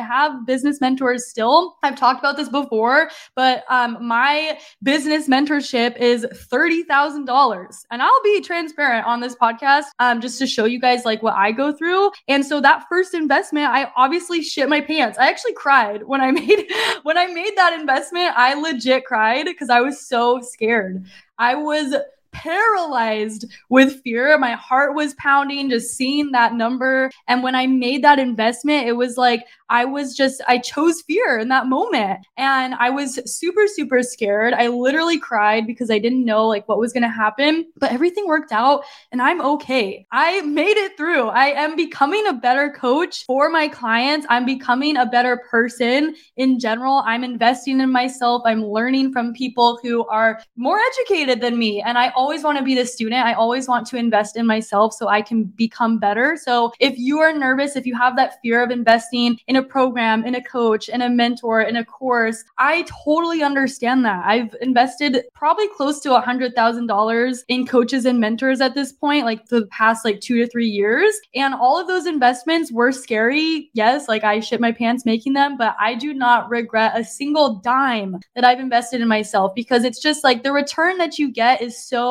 have 0.00 0.46
business 0.46 0.80
mentors 0.80 1.28
still. 1.28 1.76
I've 1.82 1.96
talked 1.96 2.20
about 2.20 2.36
this 2.36 2.48
before, 2.48 3.10
but 3.34 3.64
um, 3.68 3.98
my 4.00 4.58
business 4.82 5.28
mentorship 5.28 5.96
is 5.96 6.24
$30,000. 6.24 7.74
And 7.90 8.02
I'll 8.02 8.22
be 8.22 8.40
transparent 8.40 9.06
on 9.06 9.20
this 9.20 9.34
podcast 9.36 9.84
um, 9.98 10.20
just 10.20 10.38
to 10.38 10.46
show 10.46 10.64
you 10.64 10.80
guys 10.80 11.04
like 11.04 11.22
what 11.22 11.34
I 11.34 11.52
go 11.52 11.72
through. 11.72 12.10
And 12.28 12.44
so 12.44 12.60
that 12.60 12.84
first 12.88 13.14
investment, 13.14 13.66
I 13.66 13.90
obviously 13.96 14.42
shit 14.42 14.68
my 14.68 14.80
pants. 14.80 15.18
I 15.18 15.28
actually 15.28 15.54
cried 15.54 16.04
when 16.04 16.20
I 16.20 16.30
made 16.32 16.70
when 17.02 17.18
I 17.18 17.26
made 17.26 17.56
that 17.56 17.78
investment. 17.78 18.34
I 18.36 18.54
legit 18.54 19.04
cried 19.04 19.44
because 19.44 19.70
I 19.70 19.80
was 19.80 20.06
so 20.06 20.40
scared. 20.42 21.06
I 21.38 21.54
was 21.54 21.94
paralyzed 22.32 23.46
with 23.68 24.00
fear. 24.02 24.36
My 24.38 24.52
heart 24.52 24.94
was 24.94 25.14
pounding 25.14 25.70
just 25.70 25.96
seeing 25.96 26.32
that 26.32 26.54
number. 26.54 27.10
And 27.28 27.42
when 27.42 27.54
I 27.54 27.66
made 27.66 28.04
that 28.04 28.18
investment, 28.18 28.86
it 28.86 28.92
was 28.92 29.16
like 29.16 29.44
I 29.68 29.84
was 29.84 30.16
just, 30.16 30.42
I 30.48 30.58
chose 30.58 31.02
fear 31.02 31.38
in 31.38 31.48
that 31.48 31.68
moment. 31.68 32.26
And 32.36 32.74
I 32.74 32.90
was 32.90 33.20
super, 33.24 33.66
super 33.66 34.02
scared. 34.02 34.52
I 34.54 34.66
literally 34.66 35.18
cried 35.18 35.66
because 35.66 35.90
I 35.90 35.98
didn't 35.98 36.24
know 36.24 36.46
like 36.46 36.68
what 36.68 36.78
was 36.78 36.92
going 36.92 37.04
to 37.04 37.08
happen, 37.08 37.66
but 37.76 37.92
everything 37.92 38.26
worked 38.26 38.52
out 38.52 38.84
and 39.12 39.22
I'm 39.22 39.40
okay. 39.40 40.06
I 40.10 40.40
made 40.42 40.76
it 40.76 40.96
through. 40.96 41.28
I 41.28 41.46
am 41.46 41.76
becoming 41.76 42.26
a 42.26 42.32
better 42.32 42.70
coach 42.70 43.24
for 43.26 43.48
my 43.48 43.68
clients. 43.68 44.26
I'm 44.28 44.44
becoming 44.44 44.96
a 44.96 45.06
better 45.06 45.42
person 45.50 46.16
in 46.36 46.58
general. 46.58 47.02
I'm 47.06 47.22
investing 47.22 47.80
in 47.80 47.92
myself. 47.92 48.42
I'm 48.44 48.64
learning 48.64 49.12
from 49.12 49.32
people 49.32 49.78
who 49.82 50.06
are 50.08 50.40
more 50.56 50.78
educated 50.78 51.40
than 51.40 51.58
me. 51.58 51.80
And 51.80 51.96
I 51.96 52.10
always 52.20 52.44
want 52.44 52.58
to 52.58 52.64
be 52.64 52.74
the 52.74 52.84
student. 52.84 53.24
I 53.24 53.32
always 53.32 53.66
want 53.66 53.86
to 53.86 53.96
invest 53.96 54.36
in 54.36 54.46
myself 54.46 54.92
so 54.92 55.08
I 55.08 55.22
can 55.22 55.44
become 55.44 55.98
better. 55.98 56.36
So 56.36 56.72
if 56.78 56.98
you 56.98 57.18
are 57.20 57.32
nervous, 57.32 57.76
if 57.76 57.86
you 57.86 57.96
have 57.96 58.14
that 58.16 58.34
fear 58.42 58.62
of 58.62 58.70
investing 58.70 59.38
in 59.46 59.56
a 59.56 59.62
program, 59.62 60.26
in 60.26 60.34
a 60.34 60.42
coach, 60.42 60.90
in 60.90 61.00
a 61.00 61.08
mentor, 61.08 61.62
in 61.62 61.76
a 61.76 61.84
course. 61.84 62.44
I 62.58 62.84
totally 63.04 63.42
understand 63.42 64.04
that. 64.04 64.22
I've 64.26 64.54
invested 64.60 65.22
probably 65.34 65.68
close 65.76 66.00
to 66.00 66.14
a 66.14 66.20
hundred 66.20 66.54
thousand 66.54 66.88
dollars 66.88 67.42
in 67.48 67.66
coaches 67.66 68.04
and 68.04 68.20
mentors 68.20 68.60
at 68.60 68.74
this 68.74 68.92
point, 68.92 69.24
like 69.24 69.46
the 69.46 69.66
past 69.68 70.04
like 70.04 70.20
two 70.20 70.36
to 70.40 70.46
three 70.46 70.68
years. 70.68 71.14
And 71.34 71.54
all 71.54 71.80
of 71.80 71.88
those 71.88 72.04
investments 72.04 72.70
were 72.70 72.92
scary. 72.92 73.70
Yes, 73.72 74.08
like 74.08 74.24
I 74.24 74.40
shit 74.40 74.60
my 74.60 74.72
pants 74.72 75.06
making 75.06 75.32
them, 75.32 75.56
but 75.56 75.74
I 75.80 75.94
do 75.94 76.12
not 76.12 76.50
regret 76.50 76.92
a 76.94 77.02
single 77.02 77.60
dime 77.60 78.18
that 78.34 78.44
I've 78.44 78.60
invested 78.60 79.00
in 79.00 79.08
myself 79.08 79.54
because 79.54 79.84
it's 79.84 80.02
just 80.02 80.22
like 80.22 80.42
the 80.42 80.52
return 80.52 80.98
that 80.98 81.18
you 81.18 81.32
get 81.32 81.62
is 81.62 81.82
so 81.82 82.09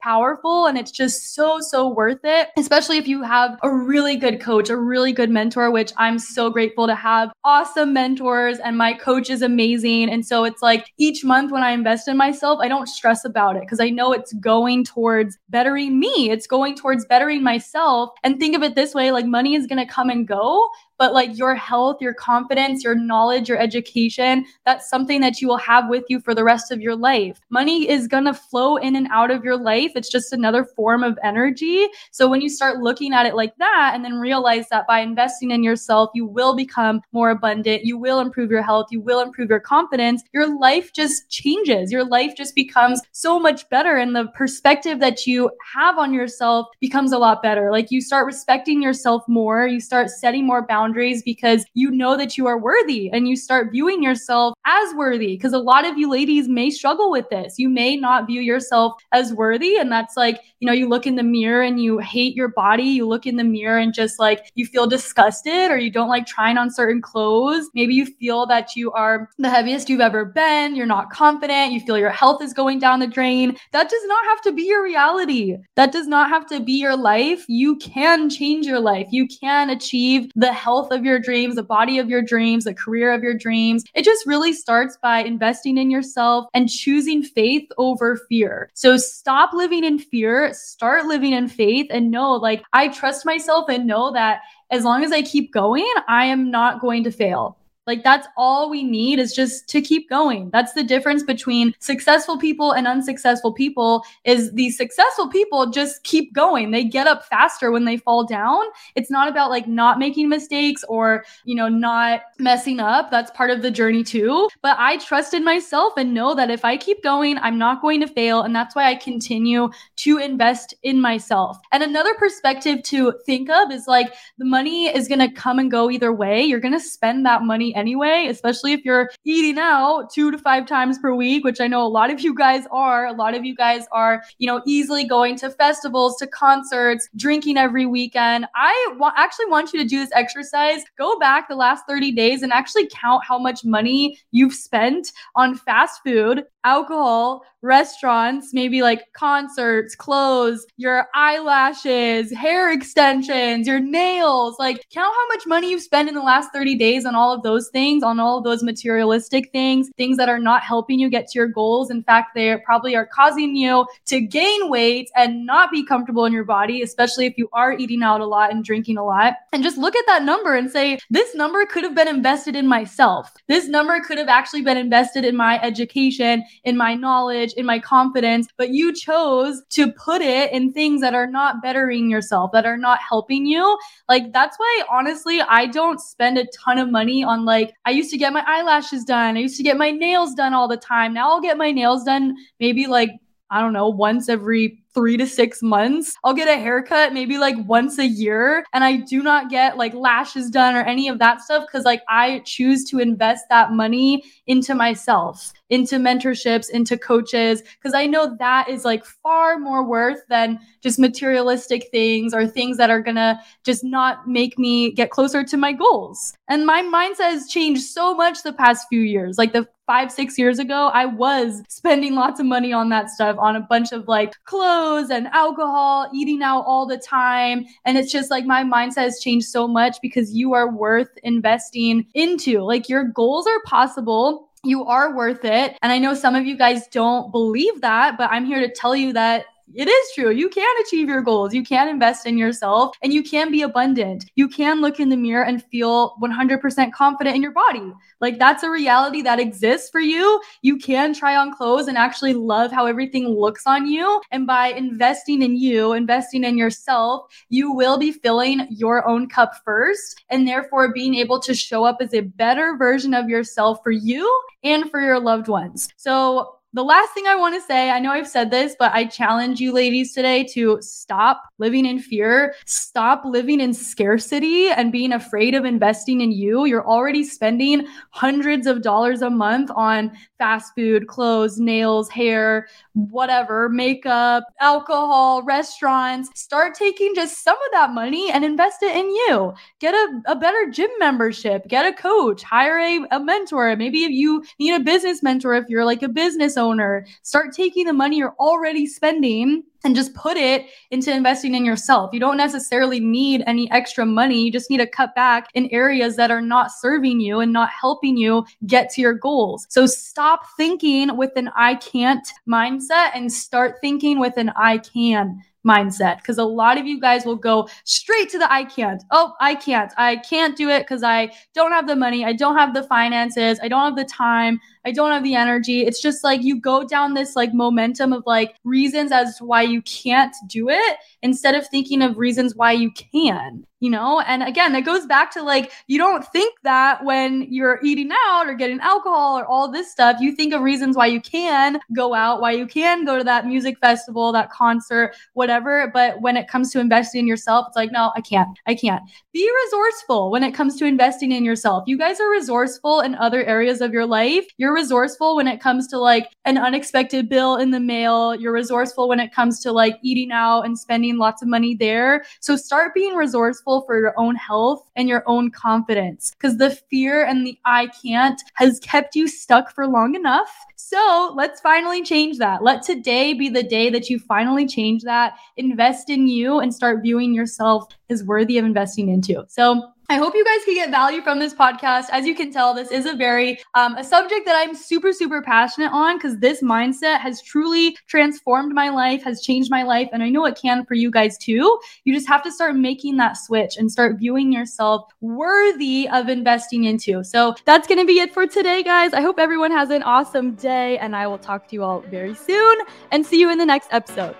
powerful 0.00 0.66
and 0.66 0.76
it's 0.76 0.90
just 0.90 1.34
so, 1.34 1.60
so 1.60 1.88
worth 1.88 2.20
it, 2.24 2.48
especially 2.56 2.98
if 2.98 3.08
you 3.08 3.22
have 3.22 3.58
a 3.62 3.70
really 3.70 4.16
good 4.16 4.40
coach, 4.40 4.68
a 4.68 4.76
really 4.76 5.12
good 5.12 5.30
mentor, 5.30 5.70
which 5.70 5.92
I'm 5.96 6.18
so 6.18 6.50
grateful 6.50 6.86
to 6.86 6.94
have 6.94 7.32
awesome 7.42 7.94
mentors 7.94 8.58
and 8.58 8.76
my 8.76 8.92
coach 8.92 9.30
is 9.30 9.40
amazing. 9.40 10.10
And 10.10 10.26
so 10.26 10.44
it's 10.44 10.60
like 10.60 10.92
each 10.98 11.24
month 11.24 11.52
when 11.52 11.62
I 11.62 11.70
invest 11.70 12.06
in 12.06 12.16
myself, 12.16 12.58
I 12.60 12.68
don't 12.68 12.86
stress 12.86 13.24
about 13.24 13.56
it 13.56 13.62
because 13.62 13.80
I 13.80 13.88
know 13.88 14.12
it's 14.12 14.34
going 14.34 14.84
towards 14.84 15.38
bettering 15.48 15.98
me. 15.98 16.30
It's 16.30 16.46
going 16.46 16.76
towards 16.76 17.06
bettering 17.06 17.42
myself. 17.42 18.10
And 18.22 18.38
think 18.38 18.54
of 18.54 18.62
it 18.62 18.74
this 18.74 18.94
way 18.94 19.10
like 19.10 19.26
money 19.26 19.54
is 19.54 19.66
going 19.66 19.84
to 19.84 19.90
come 19.90 20.10
and 20.10 20.28
go, 20.28 20.68
but 20.98 21.12
like 21.12 21.36
your 21.36 21.54
health, 21.54 22.00
your 22.00 22.14
confidence, 22.14 22.84
your 22.84 22.94
knowledge, 22.94 23.48
your 23.48 23.58
education, 23.58 24.44
that's 24.64 24.88
something 24.88 25.20
that 25.20 25.40
you 25.40 25.48
will 25.48 25.56
have 25.56 25.88
with 25.88 26.04
you 26.08 26.20
for 26.20 26.34
the 26.34 26.44
rest 26.44 26.70
of 26.70 26.80
your 26.80 26.96
life. 26.96 27.40
Money 27.50 27.88
is 27.88 28.08
going 28.08 28.24
to 28.24 28.34
flow 28.34 28.76
in 28.76 28.96
and 28.96 29.08
out 29.10 29.30
of 29.30 29.44
your 29.44 29.56
life. 29.56 29.92
It's 29.94 30.10
just 30.10 30.32
another 30.32 30.64
form 30.64 31.02
of 31.02 31.18
energy. 31.22 31.86
So 32.10 32.28
when 32.28 32.40
you 32.40 32.48
start 32.48 32.78
looking 32.80 33.12
at 33.12 33.26
it 33.26 33.34
like 33.34 33.56
that 33.58 33.92
and 33.94 34.04
then 34.04 34.14
realize 34.14 34.68
that 34.70 34.86
by 34.86 35.00
investing 35.00 35.50
in 35.50 35.62
yourself, 35.62 36.10
you 36.14 36.26
will 36.26 36.54
become 36.54 37.00
more 37.12 37.30
abundant, 37.30 37.84
you 37.84 37.98
will 37.98 38.20
improve 38.20 38.50
your 38.50 38.62
health, 38.62 38.86
you 38.90 39.00
will 39.00 39.20
improve 39.20 39.50
your 39.50 39.60
confidence, 39.60 40.22
your 40.32 40.58
life 40.58 40.92
just 40.92 41.28
changes. 41.30 41.90
Your 41.90 42.04
life 42.04 42.34
just 42.36 42.54
becomes 42.54 43.02
so 43.12 43.38
much 43.38 43.68
better 43.68 43.96
and 43.96 44.14
the 44.14 44.26
perspective 44.28 45.00
that 45.00 45.26
you 45.26 45.50
have 45.74 45.98
on 45.98 46.12
yourself 46.14 46.68
becomes 46.80 47.12
a 47.12 47.18
lot 47.18 47.42
better. 47.42 47.70
Like 47.70 47.90
you 47.90 48.00
start 48.00 48.26
respecting 48.26 48.82
yourself 48.82 49.22
more, 49.28 49.66
you 49.66 49.80
start 49.80 50.10
setting 50.10 50.46
more 50.46 50.66
boundaries 50.66 50.83
boundaries 50.84 51.22
because 51.22 51.64
you 51.72 51.90
know 51.90 52.16
that 52.16 52.36
you 52.36 52.46
are 52.46 52.58
worthy 52.58 53.10
and 53.10 53.26
you 53.26 53.36
start 53.36 53.72
viewing 53.72 54.02
yourself 54.02 54.54
as 54.66 54.94
worthy. 54.94 55.34
Because 55.34 55.54
a 55.54 55.58
lot 55.58 55.86
of 55.86 55.96
you 55.96 56.10
ladies 56.10 56.46
may 56.46 56.70
struggle 56.70 57.10
with 57.10 57.28
this. 57.30 57.54
You 57.58 57.70
may 57.70 57.96
not 57.96 58.26
view 58.26 58.42
yourself 58.42 58.92
as 59.12 59.32
worthy. 59.32 59.76
And 59.78 59.90
that's 59.90 60.16
like, 60.16 60.40
you 60.60 60.66
know, 60.66 60.72
you 60.72 60.88
look 60.88 61.06
in 61.06 61.16
the 61.16 61.22
mirror 61.22 61.62
and 61.62 61.80
you 61.80 61.98
hate 61.98 62.36
your 62.36 62.48
body. 62.48 62.84
You 62.84 63.06
look 63.08 63.26
in 63.26 63.36
the 63.36 63.44
mirror 63.44 63.78
and 63.78 63.94
just 63.94 64.18
like 64.18 64.50
you 64.54 64.66
feel 64.66 64.86
disgusted 64.86 65.70
or 65.70 65.78
you 65.78 65.90
don't 65.90 66.08
like 66.08 66.26
trying 66.26 66.58
on 66.58 66.70
certain 66.70 67.00
clothes. 67.00 67.70
Maybe 67.74 67.94
you 67.94 68.04
feel 68.04 68.44
that 68.46 68.76
you 68.76 68.92
are 68.92 69.30
the 69.38 69.48
heaviest 69.48 69.88
you've 69.88 70.00
ever 70.00 70.24
been. 70.26 70.76
You're 70.76 70.86
not 70.86 71.10
confident. 71.10 71.72
You 71.72 71.80
feel 71.80 71.98
your 71.98 72.10
health 72.10 72.42
is 72.42 72.52
going 72.52 72.78
down 72.78 73.00
the 73.00 73.06
drain. 73.06 73.56
That 73.72 73.88
does 73.88 74.04
not 74.04 74.24
have 74.26 74.42
to 74.42 74.52
be 74.52 74.64
your 74.64 74.82
reality. 74.82 75.56
That 75.76 75.92
does 75.92 76.06
not 76.06 76.28
have 76.28 76.46
to 76.48 76.60
be 76.60 76.74
your 76.74 76.96
life. 76.96 77.44
You 77.48 77.76
can 77.76 78.28
change 78.28 78.66
your 78.66 78.80
life. 78.80 79.08
You 79.10 79.26
can 79.40 79.70
achieve 79.70 80.30
the 80.34 80.52
health 80.52 80.73
health 80.74 80.90
of 80.90 81.04
your 81.04 81.20
dreams, 81.20 81.54
the 81.54 81.62
body 81.62 82.00
of 82.00 82.10
your 82.10 82.20
dreams, 82.20 82.64
the 82.64 82.74
career 82.74 83.12
of 83.12 83.22
your 83.22 83.32
dreams. 83.32 83.84
It 83.94 84.04
just 84.04 84.26
really 84.26 84.52
starts 84.52 84.98
by 85.00 85.20
investing 85.20 85.78
in 85.78 85.88
yourself 85.88 86.46
and 86.52 86.68
choosing 86.68 87.22
faith 87.22 87.68
over 87.78 88.16
fear. 88.28 88.70
So 88.74 88.96
stop 88.96 89.52
living 89.52 89.84
in 89.84 90.00
fear, 90.00 90.52
start 90.52 91.06
living 91.06 91.32
in 91.32 91.46
faith, 91.46 91.86
and 91.90 92.10
know 92.10 92.32
like 92.32 92.64
I 92.72 92.88
trust 92.88 93.24
myself 93.24 93.68
and 93.68 93.86
know 93.86 94.12
that 94.14 94.40
as 94.72 94.82
long 94.82 95.04
as 95.04 95.12
I 95.12 95.22
keep 95.22 95.52
going, 95.52 95.88
I 96.08 96.24
am 96.24 96.50
not 96.50 96.80
going 96.80 97.04
to 97.04 97.12
fail. 97.12 97.56
Like 97.86 98.02
that's 98.02 98.26
all 98.36 98.70
we 98.70 98.82
need 98.82 99.18
is 99.18 99.34
just 99.34 99.68
to 99.68 99.82
keep 99.82 100.08
going. 100.08 100.50
That's 100.50 100.72
the 100.72 100.82
difference 100.82 101.22
between 101.22 101.74
successful 101.80 102.38
people 102.38 102.72
and 102.72 102.86
unsuccessful 102.86 103.52
people 103.52 104.04
is 104.24 104.52
the 104.52 104.70
successful 104.70 105.28
people 105.28 105.70
just 105.70 106.02
keep 106.04 106.32
going. 106.32 106.70
They 106.70 106.84
get 106.84 107.06
up 107.06 107.26
faster 107.26 107.70
when 107.70 107.84
they 107.84 107.96
fall 107.96 108.24
down. 108.24 108.64
It's 108.94 109.10
not 109.10 109.28
about 109.28 109.50
like 109.50 109.68
not 109.68 109.98
making 109.98 110.28
mistakes 110.28 110.84
or, 110.88 111.24
you 111.44 111.54
know, 111.54 111.68
not 111.68 112.22
messing 112.38 112.80
up. 112.80 113.10
That's 113.10 113.30
part 113.32 113.50
of 113.50 113.62
the 113.62 113.70
journey 113.70 114.02
too. 114.02 114.48
But 114.62 114.76
I 114.78 114.96
trust 114.96 115.34
in 115.34 115.44
myself 115.44 115.92
and 115.96 116.14
know 116.14 116.34
that 116.34 116.50
if 116.50 116.64
I 116.64 116.76
keep 116.76 117.02
going, 117.02 117.38
I'm 117.38 117.58
not 117.58 117.82
going 117.82 118.00
to 118.00 118.06
fail 118.06 118.42
and 118.42 118.54
that's 118.54 118.74
why 118.74 118.86
I 118.86 118.94
continue 118.94 119.70
to 119.96 120.18
invest 120.18 120.74
in 120.82 121.00
myself. 121.00 121.58
And 121.72 121.82
another 121.82 122.14
perspective 122.14 122.82
to 122.84 123.12
think 123.26 123.50
of 123.50 123.70
is 123.70 123.86
like 123.86 124.14
the 124.38 124.44
money 124.44 124.86
is 124.86 125.08
going 125.08 125.18
to 125.18 125.30
come 125.30 125.58
and 125.58 125.70
go 125.70 125.90
either 125.90 126.12
way. 126.12 126.42
You're 126.42 126.60
going 126.60 126.72
to 126.72 126.80
spend 126.80 127.26
that 127.26 127.42
money 127.42 127.73
anyway, 127.74 128.26
especially 128.30 128.72
if 128.72 128.84
you're 128.84 129.10
eating 129.24 129.58
out 129.58 130.10
two 130.12 130.30
to 130.30 130.38
five 130.38 130.66
times 130.66 130.98
per 130.98 131.14
week, 131.14 131.44
which 131.44 131.60
I 131.60 131.66
know 131.66 131.84
a 131.84 131.88
lot 131.88 132.10
of 132.10 132.20
you 132.20 132.34
guys 132.34 132.64
are. 132.70 133.06
A 133.06 133.12
lot 133.12 133.34
of 133.34 133.44
you 133.44 133.54
guys 133.54 133.84
are, 133.92 134.22
you 134.38 134.46
know, 134.46 134.62
easily 134.66 135.04
going 135.04 135.36
to 135.38 135.50
festivals, 135.50 136.16
to 136.18 136.26
concerts, 136.26 137.08
drinking 137.16 137.56
every 137.56 137.86
weekend. 137.86 138.46
I 138.54 138.94
wa- 138.98 139.12
actually 139.16 139.46
want 139.46 139.72
you 139.72 139.82
to 139.82 139.88
do 139.88 139.98
this 139.98 140.10
exercise. 140.12 140.82
Go 140.98 141.18
back 141.18 141.48
the 141.48 141.56
last 141.56 141.84
30 141.88 142.12
days 142.12 142.42
and 142.42 142.52
actually 142.52 142.88
count 142.88 143.22
how 143.26 143.38
much 143.38 143.64
money 143.64 144.18
you've 144.30 144.54
spent 144.54 145.12
on 145.34 145.56
fast 145.56 146.00
food 146.04 146.44
alcohol, 146.64 147.44
restaurants, 147.64 148.52
maybe 148.52 148.82
like 148.82 149.10
concerts, 149.14 149.94
clothes, 149.94 150.66
your 150.76 151.08
eyelashes, 151.14 152.30
hair 152.32 152.70
extensions, 152.70 153.66
your 153.66 153.80
nails. 153.80 154.56
Like, 154.58 154.84
count 154.90 155.14
how 155.14 155.28
much 155.28 155.46
money 155.46 155.70
you've 155.70 155.82
spent 155.82 156.08
in 156.08 156.14
the 156.14 156.22
last 156.22 156.52
30 156.52 156.76
days 156.76 157.06
on 157.06 157.14
all 157.14 157.32
of 157.32 157.42
those 157.42 157.70
things, 157.70 158.02
on 158.02 158.20
all 158.20 158.38
of 158.38 158.44
those 158.44 158.62
materialistic 158.62 159.50
things, 159.50 159.88
things 159.96 160.18
that 160.18 160.28
are 160.28 160.38
not 160.38 160.62
helping 160.62 160.98
you 160.98 161.08
get 161.08 161.26
to 161.28 161.38
your 161.38 161.48
goals. 161.48 161.90
In 161.90 162.02
fact, 162.02 162.34
they 162.34 162.56
probably 162.64 162.94
are 162.96 163.06
causing 163.06 163.56
you 163.56 163.86
to 164.06 164.20
gain 164.20 164.68
weight 164.68 165.10
and 165.16 165.46
not 165.46 165.70
be 165.70 165.84
comfortable 165.84 166.26
in 166.26 166.32
your 166.32 166.44
body, 166.44 166.82
especially 166.82 167.24
if 167.26 167.38
you 167.38 167.48
are 167.52 167.72
eating 167.72 168.02
out 168.02 168.20
a 168.20 168.26
lot 168.26 168.52
and 168.52 168.62
drinking 168.62 168.98
a 168.98 169.04
lot. 169.04 169.34
And 169.52 169.62
just 169.62 169.78
look 169.78 169.96
at 169.96 170.04
that 170.06 170.22
number 170.22 170.54
and 170.54 170.70
say, 170.70 170.98
this 171.08 171.34
number 171.34 171.64
could 171.64 171.84
have 171.84 171.94
been 171.94 172.08
invested 172.08 172.56
in 172.56 172.66
myself. 172.66 173.32
This 173.48 173.68
number 173.68 174.00
could 174.00 174.18
have 174.18 174.28
actually 174.28 174.62
been 174.62 174.76
invested 174.76 175.24
in 175.24 175.34
my 175.34 175.60
education, 175.62 176.44
in 176.62 176.76
my 176.76 176.94
knowledge, 176.94 177.52
in 177.54 177.66
my 177.66 177.78
confidence, 177.78 178.48
but 178.56 178.70
you 178.70 178.92
chose 178.92 179.62
to 179.70 179.90
put 179.92 180.22
it 180.22 180.52
in 180.52 180.72
things 180.72 181.00
that 181.00 181.14
are 181.14 181.26
not 181.26 181.62
bettering 181.62 182.10
yourself, 182.10 182.52
that 182.52 182.66
are 182.66 182.76
not 182.76 183.00
helping 183.00 183.46
you. 183.46 183.76
Like, 184.08 184.32
that's 184.32 184.58
why, 184.58 184.82
honestly, 184.90 185.40
I 185.40 185.66
don't 185.66 186.00
spend 186.00 186.38
a 186.38 186.46
ton 186.46 186.78
of 186.78 186.90
money 186.90 187.24
on 187.24 187.44
like, 187.44 187.74
I 187.84 187.90
used 187.90 188.10
to 188.10 188.18
get 188.18 188.32
my 188.32 188.44
eyelashes 188.46 189.04
done, 189.04 189.36
I 189.36 189.40
used 189.40 189.56
to 189.56 189.62
get 189.62 189.76
my 189.76 189.90
nails 189.90 190.34
done 190.34 190.54
all 190.54 190.68
the 190.68 190.76
time. 190.76 191.12
Now 191.14 191.30
I'll 191.30 191.40
get 191.40 191.58
my 191.58 191.72
nails 191.72 192.04
done 192.04 192.36
maybe 192.60 192.86
like, 192.86 193.10
I 193.50 193.60
don't 193.60 193.72
know, 193.72 193.88
once 193.88 194.28
every 194.28 194.83
three 194.94 195.16
to 195.16 195.26
six 195.26 195.62
months. 195.62 196.14
I'll 196.24 196.34
get 196.34 196.48
a 196.48 196.60
haircut 196.60 197.12
maybe 197.12 197.36
like 197.36 197.56
once 197.66 197.98
a 197.98 198.06
year. 198.06 198.64
And 198.72 198.84
I 198.84 198.96
do 198.96 199.22
not 199.22 199.50
get 199.50 199.76
like 199.76 199.92
lashes 199.92 200.50
done 200.50 200.76
or 200.76 200.82
any 200.82 201.08
of 201.08 201.18
that 201.18 201.42
stuff 201.42 201.64
because 201.66 201.84
like 201.84 202.02
I 202.08 202.40
choose 202.44 202.84
to 202.90 203.00
invest 203.00 203.46
that 203.50 203.72
money 203.72 204.22
into 204.46 204.74
myself, 204.74 205.52
into 205.70 205.96
mentorships, 205.96 206.70
into 206.70 206.96
coaches, 206.96 207.62
because 207.62 207.94
I 207.94 208.06
know 208.06 208.36
that 208.38 208.68
is 208.68 208.84
like 208.84 209.04
far 209.04 209.58
more 209.58 209.84
worth 209.84 210.20
than 210.28 210.58
just 210.82 210.98
materialistic 210.98 211.88
things 211.90 212.32
or 212.32 212.46
things 212.46 212.76
that 212.76 212.90
are 212.90 213.00
gonna 213.00 213.40
just 213.64 213.82
not 213.82 214.28
make 214.28 214.58
me 214.58 214.92
get 214.92 215.10
closer 215.10 215.42
to 215.42 215.56
my 215.56 215.72
goals. 215.72 216.34
And 216.48 216.66
my 216.66 216.82
mindset 216.82 217.32
has 217.32 217.48
changed 217.48 217.82
so 217.82 218.14
much 218.14 218.42
the 218.42 218.52
past 218.52 218.86
few 218.88 219.00
years. 219.00 219.38
Like 219.38 219.52
the 219.52 219.66
five, 219.86 220.10
six 220.10 220.38
years 220.38 220.58
ago, 220.58 220.90
I 220.94 221.06
was 221.06 221.62
spending 221.68 222.14
lots 222.14 222.40
of 222.40 222.46
money 222.46 222.72
on 222.72 222.88
that 222.90 223.10
stuff, 223.10 223.36
on 223.38 223.56
a 223.56 223.60
bunch 223.60 223.92
of 223.92 224.08
like 224.08 224.32
clothes 224.44 224.83
and 225.10 225.28
alcohol, 225.28 226.10
eating 226.14 226.42
out 226.42 226.62
all 226.66 226.86
the 226.86 226.98
time. 226.98 227.66
And 227.84 227.96
it's 227.96 228.12
just 228.12 228.30
like 228.30 228.44
my 228.44 228.62
mindset 228.62 229.04
has 229.04 229.20
changed 229.20 229.46
so 229.46 229.66
much 229.66 229.98
because 230.02 230.32
you 230.32 230.52
are 230.54 230.70
worth 230.70 231.10
investing 231.22 232.06
into. 232.14 232.60
Like 232.60 232.88
your 232.88 233.04
goals 233.04 233.46
are 233.46 233.62
possible 233.64 234.48
you 234.64 234.84
are 234.84 235.14
worth 235.14 235.44
it. 235.44 235.76
And 235.82 235.92
I 235.92 235.98
know 235.98 236.14
some 236.14 236.34
of 236.34 236.46
you 236.46 236.56
guys 236.56 236.86
don't 236.88 237.30
believe 237.30 237.80
that, 237.82 238.16
but 238.16 238.30
I'm 238.30 238.46
here 238.46 238.60
to 238.60 238.72
tell 238.72 238.96
you 238.96 239.12
that 239.12 239.44
it 239.74 239.88
is 239.88 240.12
true. 240.14 240.30
You 240.30 240.48
can 240.48 240.74
achieve 240.82 241.08
your 241.08 241.22
goals. 241.22 241.52
You 241.52 241.64
can 241.64 241.88
invest 241.88 242.26
in 242.26 242.38
yourself 242.38 242.96
and 243.02 243.12
you 243.12 243.22
can 243.22 243.50
be 243.50 243.62
abundant. 243.62 244.24
You 244.36 244.48
can 244.48 244.80
look 244.80 245.00
in 245.00 245.08
the 245.08 245.16
mirror 245.16 245.44
and 245.44 245.64
feel 245.64 246.16
100% 246.22 246.92
confident 246.92 247.36
in 247.36 247.42
your 247.42 247.52
body. 247.52 247.92
Like 248.20 248.38
that's 248.38 248.62
a 248.62 248.70
reality 248.70 249.22
that 249.22 249.40
exists 249.40 249.90
for 249.90 250.00
you. 250.00 250.40
You 250.62 250.78
can 250.78 251.12
try 251.12 251.36
on 251.36 251.54
clothes 251.54 251.88
and 251.88 251.98
actually 251.98 252.34
love 252.34 252.70
how 252.70 252.86
everything 252.86 253.28
looks 253.28 253.66
on 253.66 253.86
you. 253.86 254.20
And 254.30 254.46
by 254.46 254.68
investing 254.68 255.42
in 255.42 255.56
you, 255.56 255.92
investing 255.92 256.44
in 256.44 256.56
yourself, 256.56 257.26
you 257.48 257.72
will 257.72 257.98
be 257.98 258.12
filling 258.12 258.66
your 258.70 259.06
own 259.08 259.28
cup 259.28 259.54
first 259.64 260.22
and 260.30 260.46
therefore 260.46 260.92
being 260.92 261.14
able 261.16 261.40
to 261.40 261.54
show 261.54 261.84
up 261.84 261.98
as 262.00 262.14
a 262.14 262.20
better 262.20 262.76
version 262.76 263.14
of 263.14 263.28
yourself 263.28 263.78
for 263.82 263.90
you 263.90 264.30
and 264.62 264.90
for 264.90 265.00
your 265.00 265.20
loved 265.20 265.48
ones. 265.48 265.88
So 265.96 266.56
the 266.74 266.82
last 266.82 267.14
thing 267.14 267.28
I 267.28 267.36
want 267.36 267.54
to 267.54 267.60
say, 267.60 267.88
I 267.88 268.00
know 268.00 268.10
I've 268.10 268.26
said 268.26 268.50
this, 268.50 268.74
but 268.76 268.92
I 268.92 269.04
challenge 269.04 269.60
you 269.60 269.72
ladies 269.72 270.12
today 270.12 270.42
to 270.54 270.78
stop 270.82 271.44
living 271.58 271.86
in 271.86 272.00
fear, 272.00 272.56
stop 272.66 273.24
living 273.24 273.60
in 273.60 273.72
scarcity 273.72 274.70
and 274.70 274.90
being 274.90 275.12
afraid 275.12 275.54
of 275.54 275.64
investing 275.64 276.20
in 276.20 276.32
you. 276.32 276.64
You're 276.64 276.84
already 276.84 277.22
spending 277.22 277.86
hundreds 278.10 278.66
of 278.66 278.82
dollars 278.82 279.22
a 279.22 279.30
month 279.30 279.70
on 279.76 280.10
fast 280.36 280.74
food, 280.74 281.06
clothes, 281.06 281.60
nails, 281.60 282.10
hair, 282.10 282.66
whatever, 282.94 283.68
makeup, 283.68 284.42
alcohol, 284.58 285.44
restaurants. 285.44 286.28
Start 286.34 286.74
taking 286.74 287.14
just 287.14 287.44
some 287.44 287.56
of 287.56 287.70
that 287.70 287.94
money 287.94 288.32
and 288.32 288.44
invest 288.44 288.82
it 288.82 288.96
in 288.96 289.08
you. 289.10 289.54
Get 289.78 289.94
a, 289.94 290.22
a 290.26 290.34
better 290.34 290.68
gym 290.72 290.90
membership, 290.98 291.68
get 291.68 291.86
a 291.86 291.92
coach, 291.92 292.42
hire 292.42 292.80
a, 292.80 293.06
a 293.12 293.20
mentor. 293.20 293.76
Maybe 293.76 294.02
if 294.02 294.10
you 294.10 294.44
need 294.58 294.74
a 294.74 294.80
business 294.80 295.22
mentor, 295.22 295.54
if 295.54 295.68
you're 295.68 295.84
like 295.84 296.02
a 296.02 296.08
business 296.08 296.56
owner 296.56 296.63
owner. 296.64 297.06
Start 297.22 297.52
taking 297.52 297.86
the 297.86 297.92
money 297.92 298.16
you're 298.16 298.36
already 298.38 298.86
spending 298.86 299.62
and 299.84 299.94
just 299.94 300.14
put 300.14 300.36
it 300.36 300.66
into 300.90 301.14
investing 301.14 301.54
in 301.54 301.64
yourself. 301.64 302.10
You 302.12 302.20
don't 302.20 302.38
necessarily 302.38 303.00
need 303.00 303.44
any 303.46 303.70
extra 303.70 304.06
money. 304.06 304.42
You 304.42 304.50
just 304.50 304.70
need 304.70 304.78
to 304.78 304.86
cut 304.86 305.14
back 305.14 305.48
in 305.54 305.68
areas 305.70 306.16
that 306.16 306.30
are 306.30 306.40
not 306.40 306.72
serving 306.72 307.20
you 307.20 307.40
and 307.40 307.52
not 307.52 307.68
helping 307.68 308.16
you 308.16 308.46
get 308.66 308.90
to 308.92 309.02
your 309.02 309.14
goals. 309.14 309.66
So 309.68 309.86
stop 309.86 310.46
thinking 310.56 311.16
with 311.16 311.32
an 311.36 311.50
I 311.54 311.74
can't 311.76 312.26
mindset 312.48 313.10
and 313.14 313.30
start 313.30 313.76
thinking 313.82 314.18
with 314.18 314.36
an 314.38 314.52
I 314.56 314.78
can 314.78 315.42
mindset 315.64 316.18
because 316.18 316.38
a 316.38 316.44
lot 316.44 316.78
of 316.78 316.86
you 316.86 317.00
guys 317.00 317.24
will 317.24 317.36
go 317.36 317.68
straight 317.84 318.28
to 318.30 318.38
the 318.38 318.50
I 318.52 318.64
can't. 318.64 319.02
Oh, 319.10 319.32
I 319.40 319.54
can't. 319.54 319.92
I 319.96 320.16
can't 320.16 320.56
do 320.56 320.68
it 320.68 320.80
because 320.80 321.02
I 321.02 321.30
don't 321.54 321.72
have 321.72 321.86
the 321.86 321.96
money. 321.96 322.24
I 322.24 322.32
don't 322.32 322.56
have 322.56 322.74
the 322.74 322.82
finances. 322.84 323.58
I 323.62 323.68
don't 323.68 323.84
have 323.84 323.96
the 323.96 324.04
time. 324.04 324.60
I 324.84 324.92
don't 324.92 325.12
have 325.12 325.24
the 325.24 325.34
energy. 325.34 325.82
It's 325.82 326.00
just 326.00 326.22
like 326.22 326.42
you 326.42 326.60
go 326.60 326.84
down 326.84 327.14
this 327.14 327.36
like 327.36 327.54
momentum 327.54 328.12
of 328.12 328.22
like 328.26 328.56
reasons 328.64 329.12
as 329.12 329.38
to 329.38 329.44
why 329.44 329.62
you 329.62 329.82
can't 329.82 330.34
do 330.48 330.68
it 330.68 330.96
instead 331.22 331.54
of 331.54 331.66
thinking 331.68 332.02
of 332.02 332.18
reasons 332.18 332.54
why 332.54 332.72
you 332.72 332.90
can, 332.90 333.64
you 333.80 333.88
know? 333.88 334.20
And 334.20 334.42
again, 334.42 334.72
that 334.72 334.84
goes 334.84 335.06
back 335.06 335.30
to 335.32 335.42
like, 335.42 335.72
you 335.86 335.96
don't 335.96 336.24
think 336.26 336.54
that 336.64 337.02
when 337.04 337.46
you're 337.50 337.80
eating 337.82 338.10
out 338.26 338.46
or 338.46 338.54
getting 338.54 338.80
alcohol 338.80 339.38
or 339.38 339.46
all 339.46 339.70
this 339.70 339.90
stuff. 339.90 340.20
You 340.20 340.32
think 340.32 340.52
of 340.52 340.60
reasons 340.60 340.96
why 340.96 341.06
you 341.06 341.20
can 341.20 341.80
go 341.96 342.12
out, 342.12 342.42
why 342.42 342.52
you 342.52 342.66
can 342.66 343.06
go 343.06 343.16
to 343.16 343.24
that 343.24 343.46
music 343.46 343.78
festival, 343.78 344.32
that 344.32 344.50
concert, 344.50 345.14
whatever. 345.32 345.90
But 345.94 346.20
when 346.20 346.36
it 346.36 346.46
comes 346.46 346.70
to 346.72 346.80
investing 346.80 347.20
in 347.20 347.26
yourself, 347.26 347.66
it's 347.68 347.76
like, 347.76 347.92
no, 347.92 348.12
I 348.14 348.20
can't. 348.20 348.58
I 348.66 348.74
can't. 348.74 349.02
Be 349.32 349.50
resourceful 349.64 350.30
when 350.30 350.42
it 350.42 350.52
comes 350.52 350.76
to 350.76 350.84
investing 350.84 351.32
in 351.32 351.44
yourself. 351.44 351.84
You 351.86 351.96
guys 351.96 352.20
are 352.20 352.30
resourceful 352.30 353.00
in 353.00 353.14
other 353.14 353.44
areas 353.44 353.80
of 353.80 353.92
your 353.92 354.06
life. 354.06 354.44
You're 354.58 354.73
resourceful 354.74 355.36
when 355.36 355.48
it 355.48 355.60
comes 355.60 355.86
to 355.88 355.98
like 355.98 356.28
an 356.44 356.58
unexpected 356.58 357.28
bill 357.28 357.56
in 357.56 357.70
the 357.70 357.80
mail. 357.80 358.34
You're 358.34 358.52
resourceful 358.52 359.08
when 359.08 359.20
it 359.20 359.32
comes 359.32 359.60
to 359.60 359.72
like 359.72 359.98
eating 360.02 360.32
out 360.32 360.62
and 360.62 360.78
spending 360.78 361.16
lots 361.16 361.40
of 361.40 361.48
money 361.48 361.74
there. 361.74 362.24
So 362.40 362.56
start 362.56 362.94
being 362.94 363.14
resourceful 363.14 363.82
for 363.86 363.98
your 363.98 364.14
own 364.18 364.34
health 364.34 364.90
and 364.96 365.08
your 365.08 365.22
own 365.26 365.50
confidence 365.50 366.32
because 366.32 366.58
the 366.58 366.70
fear 366.90 367.24
and 367.24 367.46
the 367.46 367.58
I 367.64 367.88
can't 368.02 368.42
has 368.54 368.80
kept 368.80 369.16
you 369.16 369.28
stuck 369.28 369.72
for 369.74 369.86
long 369.86 370.14
enough. 370.14 370.54
So 370.76 371.32
let's 371.34 371.60
finally 371.60 372.02
change 372.02 372.38
that. 372.38 372.62
Let 372.62 372.82
today 372.82 373.32
be 373.32 373.48
the 373.48 373.62
day 373.62 373.88
that 373.90 374.10
you 374.10 374.18
finally 374.18 374.66
change 374.66 375.02
that, 375.04 375.34
invest 375.56 376.10
in 376.10 376.28
you, 376.28 376.58
and 376.58 376.74
start 376.74 377.02
viewing 377.02 377.32
yourself 377.32 377.86
as 378.10 378.22
worthy 378.24 378.58
of 378.58 378.66
investing 378.66 379.08
into. 379.08 379.44
So 379.48 379.93
I 380.10 380.16
hope 380.16 380.34
you 380.34 380.44
guys 380.44 380.64
can 380.64 380.74
get 380.74 380.90
value 380.90 381.22
from 381.22 381.38
this 381.38 381.54
podcast. 381.54 382.06
As 382.12 382.26
you 382.26 382.34
can 382.34 382.52
tell, 382.52 382.74
this 382.74 382.90
is 382.90 383.06
a 383.06 383.14
very 383.14 383.58
um, 383.72 383.96
a 383.96 384.04
subject 384.04 384.44
that 384.44 384.54
I'm 384.54 384.74
super 384.74 385.12
super 385.12 385.40
passionate 385.40 385.92
on 385.92 386.18
because 386.18 386.38
this 386.38 386.62
mindset 386.62 387.20
has 387.20 387.40
truly 387.40 387.96
transformed 388.06 388.74
my 388.74 388.90
life, 388.90 389.22
has 389.24 389.40
changed 389.40 389.70
my 389.70 389.82
life, 389.82 390.08
and 390.12 390.22
I 390.22 390.28
know 390.28 390.44
it 390.44 390.58
can 390.60 390.84
for 390.84 390.94
you 390.94 391.10
guys 391.10 391.38
too. 391.38 391.78
You 392.04 392.12
just 392.14 392.28
have 392.28 392.42
to 392.42 392.52
start 392.52 392.76
making 392.76 393.16
that 393.16 393.38
switch 393.38 393.76
and 393.78 393.90
start 393.90 394.18
viewing 394.18 394.52
yourself 394.52 395.10
worthy 395.22 396.08
of 396.12 396.28
investing 396.28 396.84
into. 396.84 397.24
So 397.24 397.54
that's 397.64 397.86
to 397.86 398.04
be 398.04 398.20
it 398.20 398.34
for 398.34 398.46
today, 398.46 398.82
guys. 398.82 399.14
I 399.14 399.22
hope 399.22 399.38
everyone 399.38 399.70
has 399.70 399.88
an 399.88 400.02
awesome 400.02 400.54
day, 400.54 400.98
and 400.98 401.16
I 401.16 401.26
will 401.26 401.38
talk 401.38 401.66
to 401.68 401.74
you 401.74 401.82
all 401.82 402.00
very 402.00 402.34
soon 402.34 402.78
and 403.10 403.24
see 403.24 403.40
you 403.40 403.50
in 403.50 403.56
the 403.56 403.66
next 403.66 403.88
episode. 403.90 404.36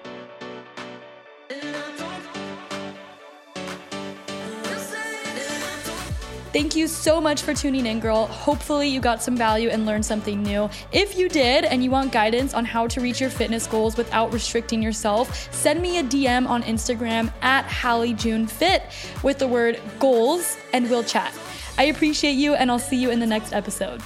Thank 6.55 6.77
you 6.77 6.87
so 6.87 7.21
much 7.21 7.43
for 7.43 7.53
tuning 7.53 7.85
in, 7.85 7.99
girl. 7.99 8.27
Hopefully, 8.27 8.87
you 8.87 9.01
got 9.01 9.21
some 9.21 9.37
value 9.37 9.71
and 9.71 9.85
learned 9.85 10.07
something 10.07 10.41
new. 10.41 10.71
If 10.93 11.19
you 11.19 11.29
did 11.29 11.65
and 11.65 11.83
you 11.83 11.91
want 11.91 12.13
guidance 12.13 12.55
on 12.55 12.65
how 12.65 12.87
to 12.87 13.01
reach 13.01 13.21
your 13.21 13.29
fitness 13.29 13.67
goals 13.67 13.97
without 13.97 14.33
restricting 14.33 14.81
yourself, 14.81 15.53
send 15.53 15.83
me 15.83 15.99
a 15.99 16.05
DM 16.05 16.49
on 16.49 16.63
Instagram 16.63 17.33
at 17.43 17.65
Hallie 17.65 18.15
June 18.15 18.47
Fit 18.47 18.85
with 19.25 19.41
the 19.41 19.49
word 19.49 19.81
goals 19.99 20.57
and 20.73 20.89
we'll 20.89 21.03
chat. 21.03 21.35
I 21.77 21.87
appreciate 21.87 22.35
you 22.35 22.55
and 22.55 22.71
I'll 22.71 22.79
see 22.79 23.03
you 23.03 23.11
in 23.11 23.19
the 23.19 23.27
next 23.27 23.53
episode. 23.53 24.01